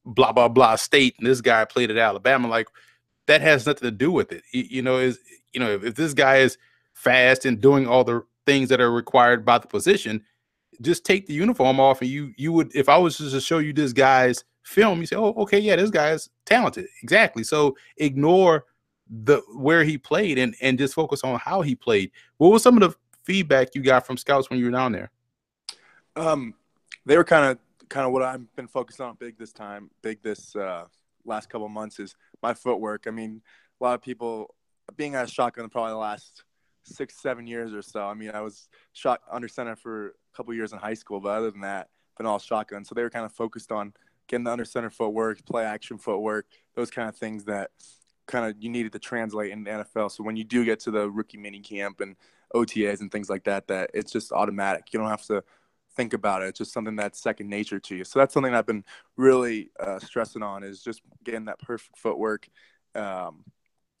blah 0.05 0.33
blah 0.33 0.49
blah 0.49 0.75
state 0.75 1.15
and 1.17 1.27
this 1.27 1.41
guy 1.41 1.65
played 1.65 1.91
at 1.91 1.97
Alabama? 1.97 2.47
Like 2.47 2.67
that 3.27 3.41
has 3.41 3.65
nothing 3.65 3.87
to 3.87 3.91
do 3.91 4.11
with 4.11 4.31
it. 4.31 4.43
You, 4.51 4.63
you 4.69 4.81
know, 4.81 4.97
is 4.97 5.19
you 5.53 5.59
know 5.59 5.71
if, 5.71 5.83
if 5.83 5.95
this 5.95 6.13
guy 6.13 6.37
is 6.37 6.57
fast 6.93 7.45
and 7.45 7.59
doing 7.59 7.87
all 7.87 8.03
the 8.03 8.23
things 8.45 8.69
that 8.69 8.81
are 8.81 8.91
required 8.91 9.45
by 9.45 9.57
the 9.57 9.67
position, 9.67 10.23
just 10.81 11.05
take 11.05 11.27
the 11.27 11.33
uniform 11.33 11.79
off 11.79 12.01
and 12.01 12.09
you 12.09 12.33
you 12.37 12.51
would 12.51 12.75
if 12.75 12.89
I 12.89 12.97
was 12.97 13.17
just 13.17 13.33
to 13.33 13.41
show 13.41 13.59
you 13.59 13.73
this 13.73 13.93
guy's 13.93 14.43
film, 14.63 14.99
you 14.99 15.05
say, 15.05 15.15
"Oh, 15.15 15.33
okay, 15.37 15.59
yeah, 15.59 15.75
this 15.75 15.89
guy 15.89 16.11
is 16.11 16.29
talented." 16.45 16.87
Exactly. 17.01 17.43
So 17.43 17.75
ignore 17.97 18.65
the 19.09 19.41
where 19.55 19.83
he 19.83 19.97
played 19.97 20.37
and 20.37 20.55
and 20.61 20.77
just 20.77 20.93
focus 20.93 21.23
on 21.23 21.39
how 21.39 21.61
he 21.61 21.75
played. 21.75 22.11
What 22.37 22.49
was 22.49 22.63
some 22.63 22.81
of 22.81 22.81
the 22.81 22.97
feedback 23.23 23.75
you 23.75 23.81
got 23.81 24.05
from 24.05 24.17
scouts 24.17 24.49
when 24.49 24.59
you 24.59 24.65
were 24.65 24.71
down 24.71 24.91
there? 24.91 25.11
Um, 26.15 26.53
they 27.05 27.17
were 27.17 27.23
kind 27.23 27.51
of 27.51 27.57
kind 27.89 28.05
of 28.05 28.11
what 28.11 28.23
I've 28.23 28.53
been 28.55 28.67
focused 28.67 29.01
on 29.01 29.15
big 29.19 29.37
this 29.37 29.53
time, 29.53 29.89
big 30.01 30.21
this 30.23 30.55
uh, 30.55 30.85
last 31.25 31.49
couple 31.49 31.67
months 31.69 31.99
is 31.99 32.15
my 32.41 32.53
footwork. 32.53 33.05
I 33.07 33.11
mean, 33.11 33.41
a 33.79 33.83
lot 33.83 33.93
of 33.95 34.01
people 34.01 34.55
being 34.95 35.15
at 35.15 35.29
shotgun 35.29 35.69
probably 35.69 35.91
the 35.91 35.97
last 35.97 36.43
six 36.83 37.21
seven 37.21 37.47
years 37.47 37.73
or 37.73 37.81
so. 37.81 38.05
I 38.05 38.13
mean, 38.13 38.31
I 38.31 38.41
was 38.41 38.67
shot 38.93 39.21
under 39.31 39.47
center 39.47 39.75
for 39.75 40.07
a 40.07 40.11
couple 40.35 40.53
years 40.53 40.73
in 40.73 40.79
high 40.79 40.93
school, 40.93 41.19
but 41.19 41.29
other 41.29 41.51
than 41.51 41.61
that, 41.61 41.89
been 42.17 42.25
all 42.25 42.39
shotgun. 42.39 42.85
So 42.85 42.95
they 42.95 43.03
were 43.03 43.09
kind 43.09 43.25
of 43.25 43.31
focused 43.31 43.71
on 43.71 43.93
getting 44.27 44.43
the 44.43 44.51
under 44.51 44.65
center 44.65 44.89
footwork, 44.89 45.45
play 45.45 45.65
action 45.65 45.97
footwork, 45.97 46.45
those 46.75 46.89
kind 46.89 47.09
of 47.09 47.15
things 47.15 47.45
that 47.45 47.71
kind 48.27 48.45
of 48.45 48.61
you 48.61 48.69
needed 48.69 48.91
to 48.93 48.99
translate 48.99 49.51
in 49.51 49.63
the 49.63 49.71
NFL. 49.71 50.11
So 50.11 50.23
when 50.23 50.35
you 50.35 50.43
do 50.43 50.63
get 50.63 50.79
to 50.81 50.91
the 50.91 51.09
rookie 51.09 51.37
mini 51.37 51.59
camp 51.59 51.99
and 51.99 52.15
OTAs 52.55 53.01
and 53.01 53.11
things 53.11 53.29
like 53.29 53.43
that, 53.45 53.67
that 53.67 53.91
it's 53.93 54.11
just 54.11 54.31
automatic. 54.31 54.93
You 54.93 54.99
don't 54.99 55.09
have 55.09 55.25
to 55.25 55.43
think 55.95 56.13
about 56.13 56.41
it. 56.41 56.47
It's 56.47 56.57
just 56.57 56.73
something 56.73 56.95
that's 56.95 57.21
second 57.21 57.49
nature 57.49 57.79
to 57.79 57.95
you. 57.95 58.03
So 58.03 58.19
that's 58.19 58.33
something 58.33 58.53
I've 58.53 58.65
been 58.65 58.83
really 59.17 59.71
uh, 59.79 59.99
stressing 59.99 60.43
on 60.43 60.63
is 60.63 60.81
just 60.81 61.01
getting 61.23 61.45
that 61.45 61.59
perfect 61.59 61.97
footwork. 61.97 62.47
Um, 62.95 63.43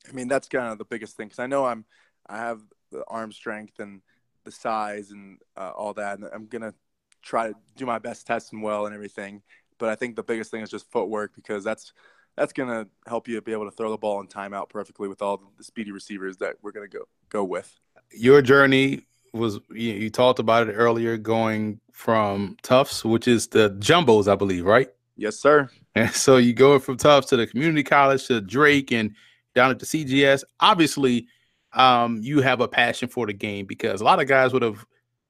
I 0.07 0.11
mean, 0.13 0.27
that's 0.27 0.47
kind 0.47 0.71
of 0.71 0.77
the 0.77 0.85
biggest 0.85 1.17
thing 1.17 1.27
because 1.27 1.39
I 1.39 1.47
know 1.47 1.65
I'm, 1.65 1.85
I 2.27 2.37
have 2.37 2.61
the 2.91 3.03
arm 3.07 3.31
strength 3.31 3.79
and 3.79 4.01
the 4.43 4.51
size 4.51 5.11
and 5.11 5.39
uh, 5.57 5.71
all 5.75 5.93
that, 5.93 6.19
and 6.19 6.29
I'm 6.33 6.47
gonna 6.47 6.73
try 7.21 7.47
to 7.47 7.55
do 7.75 7.85
my 7.85 7.99
best 7.99 8.27
test 8.27 8.45
testing 8.45 8.61
well 8.61 8.85
and 8.85 8.93
everything. 8.93 9.41
But 9.77 9.89
I 9.89 9.95
think 9.95 10.15
the 10.15 10.23
biggest 10.23 10.51
thing 10.51 10.61
is 10.61 10.69
just 10.69 10.91
footwork 10.91 11.33
because 11.35 11.63
that's 11.63 11.93
that's 12.35 12.53
going 12.53 12.69
to 12.69 12.87
help 13.07 13.27
you 13.27 13.39
be 13.41 13.51
able 13.51 13.65
to 13.65 13.75
throw 13.75 13.91
the 13.91 13.97
ball 13.97 14.19
in 14.19 14.27
timeout 14.27 14.69
perfectly 14.69 15.07
with 15.07 15.21
all 15.21 15.41
the 15.57 15.63
speedy 15.63 15.91
receivers 15.91 16.37
that 16.37 16.55
we're 16.61 16.71
going 16.71 16.89
to 16.89 16.97
go 16.97 17.05
go 17.29 17.43
with. 17.43 17.79
Your 18.11 18.41
journey 18.41 19.05
was 19.33 19.59
you, 19.71 19.93
you, 19.93 20.09
talked 20.09 20.39
about 20.39 20.67
it 20.67 20.73
earlier, 20.73 21.17
going 21.17 21.79
from 21.91 22.57
Tufts, 22.61 23.03
which 23.03 23.27
is 23.27 23.47
the 23.47 23.71
jumbos, 23.71 24.31
I 24.31 24.35
believe, 24.35 24.65
right? 24.65 24.89
Yes, 25.15 25.37
sir. 25.37 25.69
And 25.95 26.09
so 26.09 26.37
you 26.37 26.53
go 26.53 26.79
from 26.79 26.97
Tufts 26.97 27.29
to 27.29 27.37
the 27.37 27.45
community 27.45 27.83
college 27.83 28.25
to 28.27 28.41
Drake 28.41 28.91
and 28.91 29.13
down 29.53 29.69
at 29.69 29.77
the 29.77 29.85
CGS. 29.85 30.43
Obviously, 30.59 31.27
um, 31.73 32.19
you 32.21 32.41
have 32.41 32.61
a 32.61 32.67
passion 32.67 33.07
for 33.07 33.25
the 33.25 33.33
game 33.33 33.65
because 33.65 34.01
a 34.01 34.03
lot 34.03 34.21
of 34.21 34.27
guys 34.27 34.53
would 34.53 34.61
have 34.61 34.85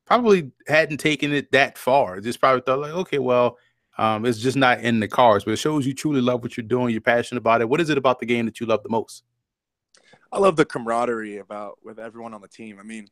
probably 0.06 0.52
hadn't 0.68 0.98
taken 0.98 1.34
it 1.34 1.52
that 1.52 1.78
far. 1.78 2.20
Just 2.20 2.40
probably 2.40 2.62
thought 2.62 2.80
like, 2.80 2.94
okay, 2.94 3.20
well, 3.20 3.58
um, 3.98 4.26
it's 4.26 4.40
just 4.40 4.58
not 4.58 4.82
in 4.82 5.00
the 5.00 5.08
cards. 5.08 5.46
But 5.46 5.52
it 5.52 5.58
shows 5.58 5.86
you 5.86 5.94
truly 5.94 6.22
love 6.22 6.42
what 6.44 6.58
you're 6.58 6.66
doing. 6.66 6.92
You're 6.92 7.02
passionate 7.02 7.40
about 7.40 7.62
it. 7.62 7.70
What 7.70 7.82
is 7.82 7.90
it 7.90 7.98
about 7.98 8.20
the 8.20 8.26
game 8.26 8.46
that 8.46 8.60
you 8.60 8.66
love 8.66 8.84
the 8.84 8.90
most? 8.90 9.24
I 10.32 10.40
love 10.40 10.56
the 10.56 10.66
camaraderie 10.66 11.38
about 11.38 11.78
with 11.84 12.00
everyone 12.00 12.34
on 12.34 12.42
the 12.42 12.48
team. 12.48 12.80
I 12.80 12.84
mean, 12.84 13.08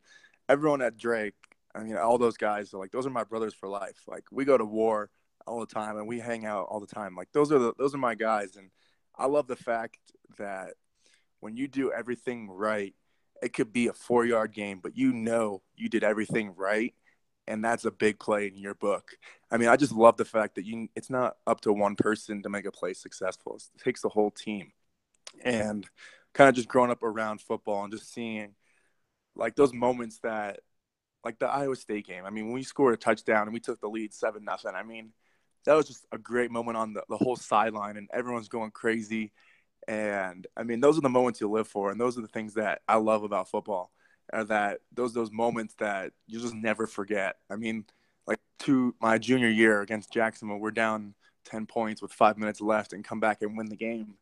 everyone 0.49 0.81
at 0.81 0.97
Drake. 0.97 1.35
I 1.73 1.83
mean, 1.83 1.95
all 1.95 2.17
those 2.17 2.35
guys 2.35 2.73
are 2.73 2.79
like 2.79 2.91
those 2.91 3.05
are 3.05 3.11
my 3.11 3.23
brothers 3.23 3.53
for 3.53 3.69
life. 3.69 4.01
Like 4.07 4.25
we 4.31 4.43
go 4.43 4.57
to 4.57 4.65
war 4.65 5.09
all 5.47 5.59
the 5.59 5.65
time 5.65 5.97
and 5.97 6.07
we 6.07 6.19
hang 6.19 6.45
out 6.45 6.67
all 6.69 6.79
the 6.79 6.87
time. 6.87 7.15
Like 7.15 7.29
those 7.31 7.51
are 7.51 7.59
the 7.59 7.73
those 7.77 7.95
are 7.95 7.99
my 7.99 8.15
guys, 8.15 8.55
and 8.57 8.71
I 9.15 9.27
love 9.27 9.47
the 9.47 9.55
fact 9.55 9.97
that 10.37 10.73
when 11.39 11.55
you 11.55 11.67
do 11.67 11.91
everything 11.91 12.49
right, 12.49 12.93
it 13.41 13.53
could 13.53 13.73
be 13.73 13.87
a 13.87 13.93
four 13.93 14.25
yard 14.25 14.53
game, 14.53 14.79
but 14.81 14.97
you 14.97 15.13
know 15.13 15.61
you 15.75 15.89
did 15.89 16.03
everything 16.03 16.53
right, 16.55 16.93
and 17.47 17.63
that's 17.63 17.85
a 17.85 17.91
big 17.91 18.19
play 18.19 18.47
in 18.47 18.57
your 18.57 18.75
book. 18.75 19.11
I 19.49 19.57
mean, 19.57 19.69
I 19.69 19.75
just 19.75 19.91
love 19.91 20.17
the 20.17 20.25
fact 20.25 20.55
that 20.55 20.65
you 20.65 20.87
it's 20.95 21.09
not 21.09 21.37
up 21.47 21.61
to 21.61 21.73
one 21.73 21.95
person 21.95 22.43
to 22.43 22.49
make 22.49 22.65
a 22.65 22.71
play 22.71 22.93
successful. 22.93 23.55
It 23.55 23.83
takes 23.83 24.01
the 24.01 24.09
whole 24.09 24.31
team, 24.31 24.71
and 25.43 25.87
kind 26.33 26.49
of 26.49 26.55
just 26.55 26.67
growing 26.67 26.91
up 26.91 27.03
around 27.03 27.41
football 27.41 27.83
and 27.83 27.91
just 27.91 28.13
seeing 28.13 28.53
like 29.35 29.55
those 29.55 29.73
moments 29.73 30.19
that 30.23 30.59
like 31.23 31.39
the 31.39 31.47
Iowa 31.47 31.75
State 31.75 32.07
game. 32.07 32.25
I 32.25 32.29
mean, 32.29 32.45
when 32.45 32.53
we 32.53 32.63
scored 32.63 32.93
a 32.93 32.97
touchdown 32.97 33.43
and 33.43 33.53
we 33.53 33.59
took 33.59 33.79
the 33.79 33.89
lead 33.89 34.13
seven 34.13 34.43
nothing. 34.43 34.73
I 34.75 34.83
mean, 34.83 35.11
that 35.65 35.75
was 35.75 35.87
just 35.87 36.05
a 36.11 36.17
great 36.17 36.51
moment 36.51 36.77
on 36.77 36.93
the, 36.93 37.03
the 37.09 37.17
whole 37.17 37.35
sideline 37.35 37.97
and 37.97 38.09
everyone's 38.13 38.49
going 38.49 38.71
crazy. 38.71 39.31
And 39.87 40.47
I 40.55 40.63
mean, 40.63 40.79
those 40.79 40.97
are 40.97 41.01
the 41.01 41.09
moments 41.09 41.41
you 41.41 41.49
live 41.49 41.67
for, 41.67 41.91
and 41.91 41.99
those 41.99 42.17
are 42.17 42.21
the 42.21 42.27
things 42.27 42.53
that 42.55 42.81
I 42.87 42.97
love 42.97 43.23
about 43.23 43.49
football. 43.49 43.91
Are 44.33 44.45
that 44.45 44.79
those 44.93 45.13
those 45.13 45.31
moments 45.31 45.73
that 45.79 46.13
you 46.27 46.39
just 46.39 46.53
never 46.53 46.87
forget. 46.87 47.37
I 47.49 47.55
mean, 47.57 47.85
like 48.27 48.39
to 48.59 48.95
my 49.01 49.17
junior 49.17 49.49
year 49.49 49.81
against 49.81 50.13
Jacksonville, 50.13 50.59
we're 50.59 50.71
down 50.71 51.15
ten 51.43 51.65
points 51.65 52.01
with 52.01 52.13
five 52.13 52.37
minutes 52.37 52.61
left 52.61 52.93
and 52.93 53.03
come 53.03 53.19
back 53.19 53.41
and 53.41 53.57
win 53.57 53.67
the 53.67 53.75
game. 53.75 54.15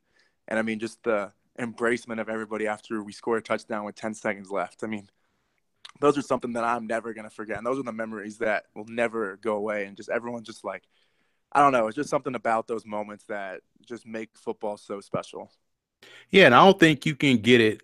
And 0.47 0.57
I 0.57 0.63
mean, 0.63 0.79
just 0.79 1.03
the 1.03 1.31
embracement 1.59 2.19
of 2.19 2.29
everybody 2.29 2.65
after 2.65 3.03
we 3.03 3.11
score 3.11 3.37
a 3.37 3.41
touchdown 3.41 3.85
with 3.85 3.95
ten 3.95 4.13
seconds 4.13 4.49
left. 4.49 4.83
I 4.83 4.87
mean, 4.87 5.09
those 5.99 6.17
are 6.17 6.23
something 6.23 6.53
that 6.53 6.63
I'm 6.63 6.87
never 6.87 7.13
gonna 7.13 7.29
forget, 7.29 7.57
and 7.57 7.65
those 7.67 7.77
are 7.77 7.83
the 7.83 7.91
memories 7.91 8.39
that 8.39 8.65
will 8.75 8.87
never 8.87 9.37
go 9.37 9.55
away. 9.55 9.85
And 9.85 9.95
just 9.95 10.09
everyone 10.09 10.43
just 10.43 10.63
like 10.63 10.83
I 11.51 11.61
don't 11.61 11.71
know. 11.71 11.87
It's 11.87 11.95
just 11.95 12.09
something 12.09 12.35
about 12.35 12.67
those 12.67 12.85
moments 12.85 13.25
that 13.25 13.61
just 13.85 14.05
make 14.05 14.29
football 14.35 14.77
so 14.77 15.01
special. 15.01 15.51
Yeah, 16.29 16.45
and 16.45 16.55
I 16.55 16.63
don't 16.63 16.79
think 16.79 17.05
you 17.05 17.15
can 17.15 17.37
get 17.37 17.59
it 17.59 17.81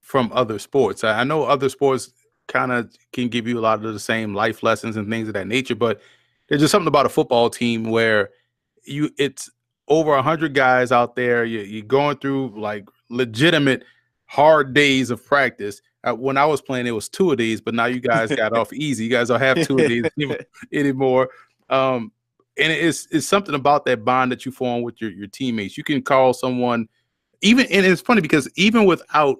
from 0.00 0.30
other 0.32 0.58
sports. 0.58 1.04
I 1.04 1.24
know 1.24 1.44
other 1.44 1.68
sports 1.68 2.10
kind 2.46 2.72
of 2.72 2.90
can 3.12 3.28
give 3.28 3.46
you 3.46 3.58
a 3.58 3.60
lot 3.60 3.84
of 3.84 3.92
the 3.92 3.98
same 4.00 4.34
life 4.34 4.62
lessons 4.62 4.96
and 4.96 5.08
things 5.08 5.28
of 5.28 5.34
that 5.34 5.46
nature, 5.46 5.74
but 5.74 6.00
there's 6.48 6.60
just 6.60 6.72
something 6.72 6.88
about 6.88 7.06
a 7.06 7.10
football 7.10 7.50
team 7.50 7.90
where 7.90 8.30
you 8.84 9.10
it's 9.18 9.50
over 9.86 10.14
a 10.14 10.22
hundred 10.22 10.54
guys 10.54 10.92
out 10.92 11.14
there. 11.14 11.44
You, 11.44 11.60
you're 11.60 11.84
going 11.84 12.16
through 12.18 12.58
like 12.58 12.88
legitimate 13.10 13.84
hard 14.26 14.74
days 14.74 15.10
of 15.10 15.24
practice. 15.24 15.80
Uh, 16.04 16.14
when 16.14 16.36
I 16.36 16.46
was 16.46 16.60
playing, 16.60 16.86
it 16.86 16.92
was 16.92 17.08
two-a-days, 17.08 17.60
but 17.60 17.74
now 17.74 17.86
you 17.86 18.00
guys 18.00 18.30
got 18.36 18.56
off 18.56 18.72
easy. 18.72 19.04
You 19.04 19.10
guys 19.10 19.28
don't 19.28 19.40
have 19.40 19.66
two-a-days 19.66 20.04
anymore. 20.72 21.30
Um, 21.68 22.12
and 22.58 22.72
it's 22.72 23.06
it's 23.10 23.26
something 23.26 23.54
about 23.54 23.84
that 23.86 24.04
bond 24.04 24.32
that 24.32 24.44
you 24.44 24.52
form 24.52 24.82
with 24.82 25.00
your, 25.00 25.10
your 25.10 25.26
teammates. 25.26 25.76
You 25.76 25.84
can 25.84 26.02
call 26.02 26.32
someone 26.32 26.88
even 27.40 27.66
and 27.66 27.86
it's 27.86 28.00
funny 28.00 28.20
because 28.20 28.48
even 28.56 28.84
without 28.84 29.38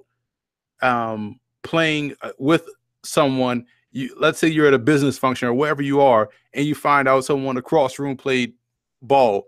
um 0.81 1.39
playing 1.63 2.15
uh, 2.21 2.31
with 2.37 2.67
someone, 3.03 3.65
you 3.91 4.15
let's 4.19 4.39
say 4.39 4.47
you're 4.47 4.67
at 4.67 4.73
a 4.73 4.79
business 4.79 5.17
function 5.17 5.47
or 5.47 5.53
wherever 5.53 5.81
you 5.81 6.01
are, 6.01 6.29
and 6.53 6.65
you 6.65 6.75
find 6.75 7.07
out 7.07 7.25
someone 7.25 7.57
across 7.57 7.99
room 7.99 8.15
played 8.15 8.53
ball, 9.01 9.45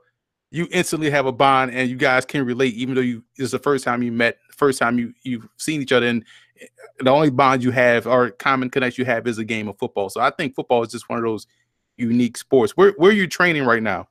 you 0.51 0.67
instantly 0.71 1.09
have 1.09 1.25
a 1.25 1.31
bond 1.31 1.71
and 1.71 1.89
you 1.89 1.95
guys 1.95 2.25
can 2.25 2.45
relate, 2.45 2.73
even 2.73 2.95
though 2.95 3.01
you 3.01 3.23
it's 3.37 3.51
the 3.51 3.59
first 3.59 3.83
time 3.83 4.03
you 4.03 4.11
met, 4.11 4.37
first 4.55 4.79
time 4.79 4.99
you 4.99 5.13
you've 5.23 5.47
seen 5.57 5.81
each 5.81 5.91
other, 5.91 6.07
and 6.07 6.25
eh, 6.59 6.65
the 6.99 7.09
only 7.09 7.29
bond 7.29 7.63
you 7.63 7.71
have 7.71 8.05
or 8.05 8.31
common 8.31 8.69
connection 8.69 9.01
you 9.01 9.05
have 9.05 9.27
is 9.27 9.37
a 9.37 9.45
game 9.45 9.67
of 9.67 9.77
football. 9.77 10.09
So 10.09 10.21
I 10.21 10.29
think 10.29 10.55
football 10.55 10.83
is 10.83 10.91
just 10.91 11.09
one 11.09 11.19
of 11.19 11.25
those 11.25 11.47
unique 11.97 12.37
sports. 12.37 12.75
Where 12.75 12.93
where 12.97 13.11
are 13.11 13.13
you 13.13 13.27
training 13.27 13.63
right 13.63 13.83
now? 13.83 14.07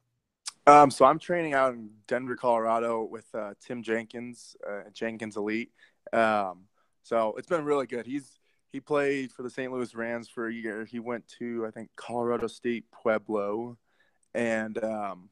Um, 0.66 0.90
so 0.90 1.04
I'm 1.04 1.18
training 1.18 1.54
out 1.54 1.74
in 1.74 1.90
Denver, 2.06 2.36
Colorado, 2.36 3.02
with 3.02 3.26
uh, 3.34 3.54
Tim 3.60 3.82
Jenkins, 3.82 4.56
uh, 4.68 4.82
Jenkins 4.92 5.36
Elite. 5.36 5.70
Um, 6.12 6.66
so 7.02 7.34
it's 7.36 7.48
been 7.48 7.64
really 7.64 7.86
good. 7.86 8.06
He's 8.06 8.38
he 8.72 8.80
played 8.80 9.32
for 9.32 9.42
the 9.42 9.50
St. 9.50 9.72
Louis 9.72 9.94
Rams 9.94 10.28
for 10.28 10.46
a 10.46 10.52
year. 10.52 10.84
He 10.84 11.00
went 11.00 11.26
to 11.38 11.66
I 11.66 11.70
think 11.70 11.90
Colorado 11.96 12.46
State 12.46 12.84
Pueblo, 12.90 13.78
and 14.34 14.82
um, 14.84 15.30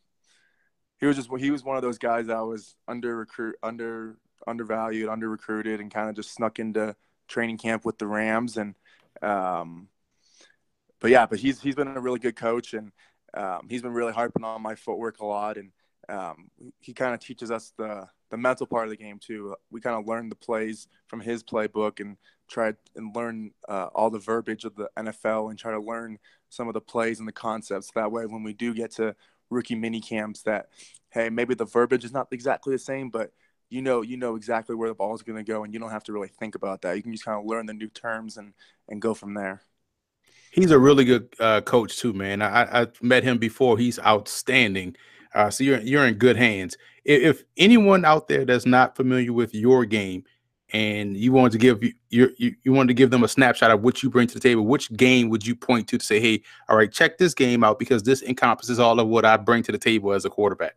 he 0.98 1.06
was 1.06 1.16
just 1.16 1.30
he 1.38 1.50
was 1.50 1.62
one 1.62 1.76
of 1.76 1.82
those 1.82 1.98
guys 1.98 2.26
that 2.26 2.40
was 2.40 2.76
under 2.88 3.16
recruit 3.16 3.56
under 3.62 4.16
undervalued, 4.46 5.08
under 5.08 5.28
recruited, 5.28 5.80
and 5.80 5.92
kind 5.92 6.08
of 6.08 6.16
just 6.16 6.32
snuck 6.32 6.58
into 6.58 6.96
training 7.28 7.58
camp 7.58 7.84
with 7.84 7.98
the 7.98 8.06
Rams 8.06 8.56
and 8.56 8.74
um, 9.22 9.88
but 11.00 11.10
yeah, 11.10 11.26
but 11.26 11.38
he's 11.38 11.60
he's 11.60 11.74
been 11.74 11.88
a 11.88 12.00
really 12.00 12.18
good 12.18 12.36
coach, 12.36 12.74
and 12.74 12.92
um, 13.34 13.66
he's 13.68 13.82
been 13.82 13.92
really 13.92 14.12
harping 14.12 14.44
on 14.44 14.62
my 14.62 14.74
footwork 14.74 15.20
a 15.20 15.26
lot, 15.26 15.56
and 15.56 15.70
um, 16.08 16.50
he 16.80 16.92
kind 16.92 17.14
of 17.14 17.20
teaches 17.20 17.50
us 17.50 17.72
the 17.76 18.06
the 18.30 18.36
mental 18.36 18.66
part 18.66 18.84
of 18.84 18.90
the 18.90 18.96
game 18.96 19.18
too. 19.18 19.54
We 19.70 19.80
kind 19.80 19.96
of 19.96 20.06
learn 20.06 20.28
the 20.28 20.34
plays 20.34 20.88
from 21.06 21.20
his 21.20 21.42
playbook 21.42 22.00
and 22.00 22.16
try 22.48 22.74
and 22.96 23.14
learn 23.14 23.52
uh, 23.68 23.88
all 23.94 24.10
the 24.10 24.18
verbiage 24.18 24.64
of 24.64 24.74
the 24.74 24.90
NFL 24.96 25.50
and 25.50 25.58
try 25.58 25.72
to 25.72 25.80
learn 25.80 26.18
some 26.48 26.68
of 26.68 26.74
the 26.74 26.80
plays 26.80 27.18
and 27.18 27.28
the 27.28 27.32
concepts. 27.32 27.90
That 27.94 28.12
way, 28.12 28.26
when 28.26 28.42
we 28.42 28.52
do 28.52 28.74
get 28.74 28.90
to 28.92 29.14
rookie 29.50 29.74
mini 29.74 30.00
camps, 30.00 30.42
that 30.42 30.68
hey, 31.10 31.30
maybe 31.30 31.54
the 31.54 31.64
verbiage 31.64 32.04
is 32.04 32.12
not 32.12 32.28
exactly 32.32 32.74
the 32.74 32.78
same, 32.78 33.10
but 33.10 33.32
you 33.70 33.82
know 33.82 34.02
you 34.02 34.16
know 34.16 34.34
exactly 34.34 34.74
where 34.74 34.88
the 34.88 34.94
ball 34.94 35.14
is 35.14 35.22
going 35.22 35.42
to 35.42 35.52
go, 35.52 35.64
and 35.64 35.72
you 35.72 35.80
don't 35.80 35.90
have 35.90 36.04
to 36.04 36.12
really 36.12 36.28
think 36.28 36.54
about 36.54 36.82
that. 36.82 36.96
You 36.96 37.02
can 37.02 37.12
just 37.12 37.24
kind 37.24 37.38
of 37.38 37.46
learn 37.46 37.66
the 37.66 37.74
new 37.74 37.88
terms 37.88 38.36
and 38.36 38.54
and 38.88 39.00
go 39.00 39.14
from 39.14 39.34
there. 39.34 39.62
He's 40.50 40.70
a 40.70 40.78
really 40.78 41.04
good 41.04 41.34
uh, 41.38 41.60
coach 41.60 41.98
too, 41.98 42.12
man. 42.12 42.42
I, 42.42 42.82
I 42.82 42.86
met 43.02 43.24
him 43.24 43.38
before. 43.38 43.78
He's 43.78 43.98
outstanding. 44.00 44.96
Uh, 45.34 45.50
so 45.50 45.62
you're 45.62 45.80
you're 45.80 46.06
in 46.06 46.14
good 46.14 46.36
hands. 46.36 46.76
If, 47.04 47.22
if, 47.22 47.44
anyone 47.56 48.04
out 48.04 48.28
there 48.28 48.44
that's 48.44 48.66
not 48.66 48.96
familiar 48.96 49.32
with 49.32 49.54
your 49.54 49.84
game, 49.84 50.24
and 50.72 51.16
you 51.16 51.32
wanted 51.32 51.52
to 51.52 51.58
give 51.58 51.82
you, 51.82 51.92
you 52.08 52.54
you 52.62 52.72
wanted 52.72 52.88
to 52.88 52.94
give 52.94 53.10
them 53.10 53.24
a 53.24 53.28
snapshot 53.28 53.70
of 53.70 53.82
what 53.82 54.02
you 54.02 54.10
bring 54.10 54.26
to 54.28 54.34
the 54.34 54.40
table, 54.40 54.64
which 54.64 54.94
game 54.96 55.28
would 55.28 55.46
you 55.46 55.54
point 55.54 55.88
to 55.88 55.98
to 55.98 56.04
say, 56.04 56.20
hey, 56.20 56.42
all 56.68 56.76
right, 56.76 56.90
check 56.90 57.18
this 57.18 57.34
game 57.34 57.62
out 57.62 57.78
because 57.78 58.02
this 58.02 58.22
encompasses 58.22 58.78
all 58.78 58.98
of 59.00 59.06
what 59.08 59.24
I 59.24 59.36
bring 59.36 59.62
to 59.64 59.72
the 59.72 59.78
table 59.78 60.12
as 60.12 60.24
a 60.24 60.30
quarterback. 60.30 60.76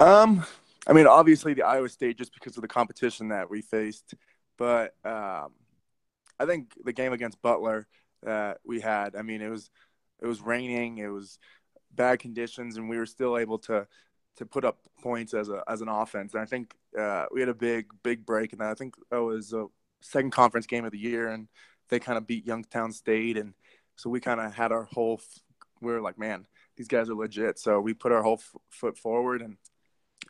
Um, 0.00 0.44
I 0.86 0.92
mean, 0.92 1.06
obviously 1.06 1.54
the 1.54 1.62
Iowa 1.62 1.88
State 1.88 2.18
just 2.18 2.34
because 2.34 2.56
of 2.56 2.62
the 2.62 2.68
competition 2.68 3.28
that 3.28 3.48
we 3.48 3.62
faced, 3.62 4.14
but 4.56 4.94
um, 5.04 5.52
I 6.38 6.46
think 6.46 6.74
the 6.84 6.92
game 6.92 7.12
against 7.12 7.40
Butler 7.42 7.86
that 8.24 8.58
we 8.64 8.80
had. 8.80 9.16
I 9.16 9.22
mean, 9.22 9.40
it 9.40 9.48
was 9.48 9.70
it 10.20 10.26
was 10.26 10.40
raining, 10.40 10.98
it 10.98 11.08
was 11.08 11.38
bad 11.92 12.18
conditions, 12.18 12.76
and 12.76 12.88
we 12.88 12.98
were 12.98 13.06
still 13.06 13.38
able 13.38 13.58
to 13.60 13.86
to 14.36 14.46
put 14.46 14.64
up 14.64 14.78
points 15.02 15.34
as 15.34 15.48
a 15.48 15.62
as 15.68 15.80
an 15.80 15.88
offense. 15.88 16.34
And 16.34 16.42
I 16.42 16.46
think 16.46 16.74
uh, 16.98 17.26
we 17.32 17.40
had 17.40 17.48
a 17.48 17.54
big 17.54 17.86
big 18.02 18.26
break, 18.26 18.52
and 18.52 18.62
I 18.62 18.74
think 18.74 18.94
that 19.10 19.22
was 19.22 19.52
a 19.52 19.66
second 20.00 20.30
conference 20.30 20.66
game 20.66 20.84
of 20.84 20.92
the 20.92 20.98
year, 20.98 21.28
and 21.28 21.48
they 21.88 22.00
kind 22.00 22.18
of 22.18 22.26
beat 22.26 22.46
Youngstown 22.46 22.92
State, 22.92 23.36
and 23.36 23.54
so 23.96 24.10
we 24.10 24.20
kind 24.20 24.40
of 24.40 24.52
had 24.54 24.72
our 24.72 24.84
whole. 24.84 25.20
We 25.80 25.92
were 25.92 26.00
like, 26.00 26.18
man, 26.18 26.46
these 26.76 26.88
guys 26.88 27.10
are 27.10 27.14
legit. 27.14 27.58
So 27.58 27.80
we 27.80 27.94
put 27.94 28.12
our 28.12 28.22
whole 28.22 28.40
f- 28.40 28.56
foot 28.70 28.96
forward, 28.96 29.42
and 29.42 29.56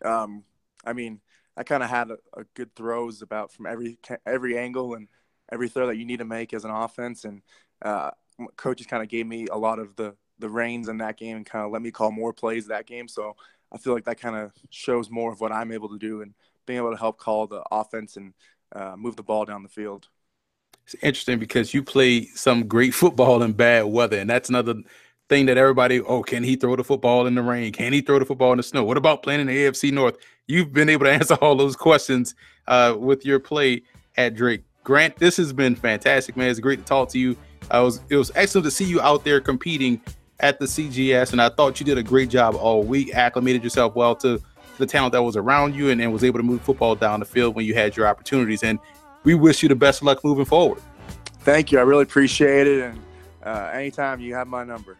um, 0.04 0.44
I 0.84 0.92
mean, 0.92 1.20
I 1.56 1.62
kind 1.62 1.82
of 1.82 1.90
had 1.90 2.10
a, 2.10 2.18
a, 2.36 2.44
good 2.54 2.74
throws 2.74 3.22
about 3.22 3.52
from 3.52 3.66
every 3.66 3.98
every 4.26 4.58
angle 4.58 4.94
and 4.94 5.08
every 5.52 5.68
throw 5.68 5.86
that 5.86 5.96
you 5.96 6.04
need 6.04 6.18
to 6.18 6.24
make 6.24 6.52
as 6.54 6.64
an 6.64 6.70
offense, 6.70 7.24
and 7.24 7.42
uh, 7.82 8.10
coaches 8.56 8.86
kind 8.86 9.02
of 9.02 9.08
gave 9.08 9.26
me 9.26 9.46
a 9.50 9.56
lot 9.56 9.78
of 9.78 9.96
the 9.96 10.14
the 10.40 10.48
reins 10.48 10.88
in 10.88 10.98
that 10.98 11.16
game 11.16 11.36
and 11.36 11.46
kind 11.46 11.64
of 11.64 11.70
let 11.70 11.80
me 11.80 11.90
call 11.90 12.10
more 12.10 12.32
plays 12.32 12.66
that 12.66 12.86
game. 12.86 13.06
So 13.06 13.36
I 13.72 13.78
feel 13.78 13.94
like 13.94 14.04
that 14.04 14.20
kind 14.20 14.36
of 14.36 14.52
shows 14.70 15.10
more 15.10 15.32
of 15.32 15.40
what 15.40 15.52
I'm 15.52 15.72
able 15.72 15.88
to 15.90 15.98
do 15.98 16.22
and 16.22 16.34
being 16.66 16.78
able 16.78 16.90
to 16.90 16.96
help 16.96 17.18
call 17.18 17.46
the 17.46 17.62
offense 17.70 18.16
and 18.16 18.34
uh, 18.74 18.94
move 18.96 19.16
the 19.16 19.22
ball 19.22 19.44
down 19.44 19.62
the 19.62 19.68
field. 19.68 20.08
It's 20.84 20.94
interesting 20.96 21.38
because 21.38 21.72
you 21.72 21.82
play 21.82 22.26
some 22.26 22.66
great 22.66 22.94
football 22.94 23.42
in 23.42 23.52
bad 23.52 23.86
weather, 23.86 24.18
and 24.18 24.28
that's 24.28 24.48
another 24.48 24.74
thing 25.28 25.46
that 25.46 25.56
everybody. 25.56 26.00
Oh, 26.00 26.22
can 26.22 26.42
he 26.42 26.56
throw 26.56 26.76
the 26.76 26.84
football 26.84 27.26
in 27.26 27.34
the 27.34 27.42
rain? 27.42 27.72
Can 27.72 27.92
he 27.92 28.00
throw 28.00 28.18
the 28.18 28.26
football 28.26 28.52
in 28.52 28.58
the 28.58 28.62
snow? 28.62 28.84
What 28.84 28.98
about 28.98 29.22
playing 29.22 29.40
in 29.40 29.46
the 29.46 29.56
AFC 29.56 29.92
North? 29.92 30.16
You've 30.46 30.72
been 30.72 30.88
able 30.88 31.06
to 31.06 31.12
answer 31.14 31.34
all 31.34 31.56
those 31.56 31.76
questions 31.76 32.34
uh, 32.66 32.94
with 32.98 33.24
your 33.24 33.40
play 33.40 33.82
at 34.16 34.34
Drake. 34.34 34.62
Grant, 34.84 35.16
this 35.16 35.38
has 35.38 35.52
been 35.52 35.74
fantastic, 35.74 36.36
man. 36.36 36.50
It's 36.50 36.60
great 36.60 36.78
to 36.78 36.84
talk 36.84 37.08
to 37.10 37.18
you. 37.18 37.36
I 37.70 37.80
was 37.80 38.00
it 38.10 38.16
was 38.16 38.30
excellent 38.34 38.66
to 38.66 38.70
see 38.70 38.84
you 38.84 39.00
out 39.00 39.24
there 39.24 39.40
competing 39.40 40.00
at 40.40 40.58
the 40.58 40.66
CGS, 40.66 41.32
and 41.32 41.40
I 41.40 41.48
thought 41.48 41.80
you 41.80 41.86
did 41.86 41.96
a 41.96 42.02
great 42.02 42.28
job 42.28 42.54
all 42.54 42.82
week. 42.82 43.14
Acclimated 43.14 43.64
yourself 43.64 43.94
well 43.94 44.14
to 44.16 44.40
the 44.76 44.86
talent 44.86 45.12
that 45.12 45.22
was 45.22 45.36
around 45.36 45.74
you, 45.74 45.88
and, 45.88 46.00
and 46.00 46.12
was 46.12 46.22
able 46.22 46.38
to 46.38 46.42
move 46.42 46.60
football 46.60 46.94
down 46.94 47.20
the 47.20 47.26
field 47.26 47.54
when 47.54 47.64
you 47.64 47.72
had 47.74 47.96
your 47.96 48.06
opportunities. 48.06 48.62
And 48.62 48.78
we 49.24 49.34
wish 49.34 49.62
you 49.62 49.70
the 49.70 49.74
best 49.74 50.02
of 50.02 50.06
luck 50.06 50.22
moving 50.22 50.44
forward. 50.44 50.82
Thank 51.40 51.72
you. 51.72 51.78
I 51.78 51.82
really 51.82 52.02
appreciate 52.02 52.66
it. 52.66 52.84
And 52.84 53.00
uh, 53.42 53.70
anytime 53.72 54.20
you 54.20 54.34
have 54.34 54.48
my 54.48 54.64
number. 54.64 54.98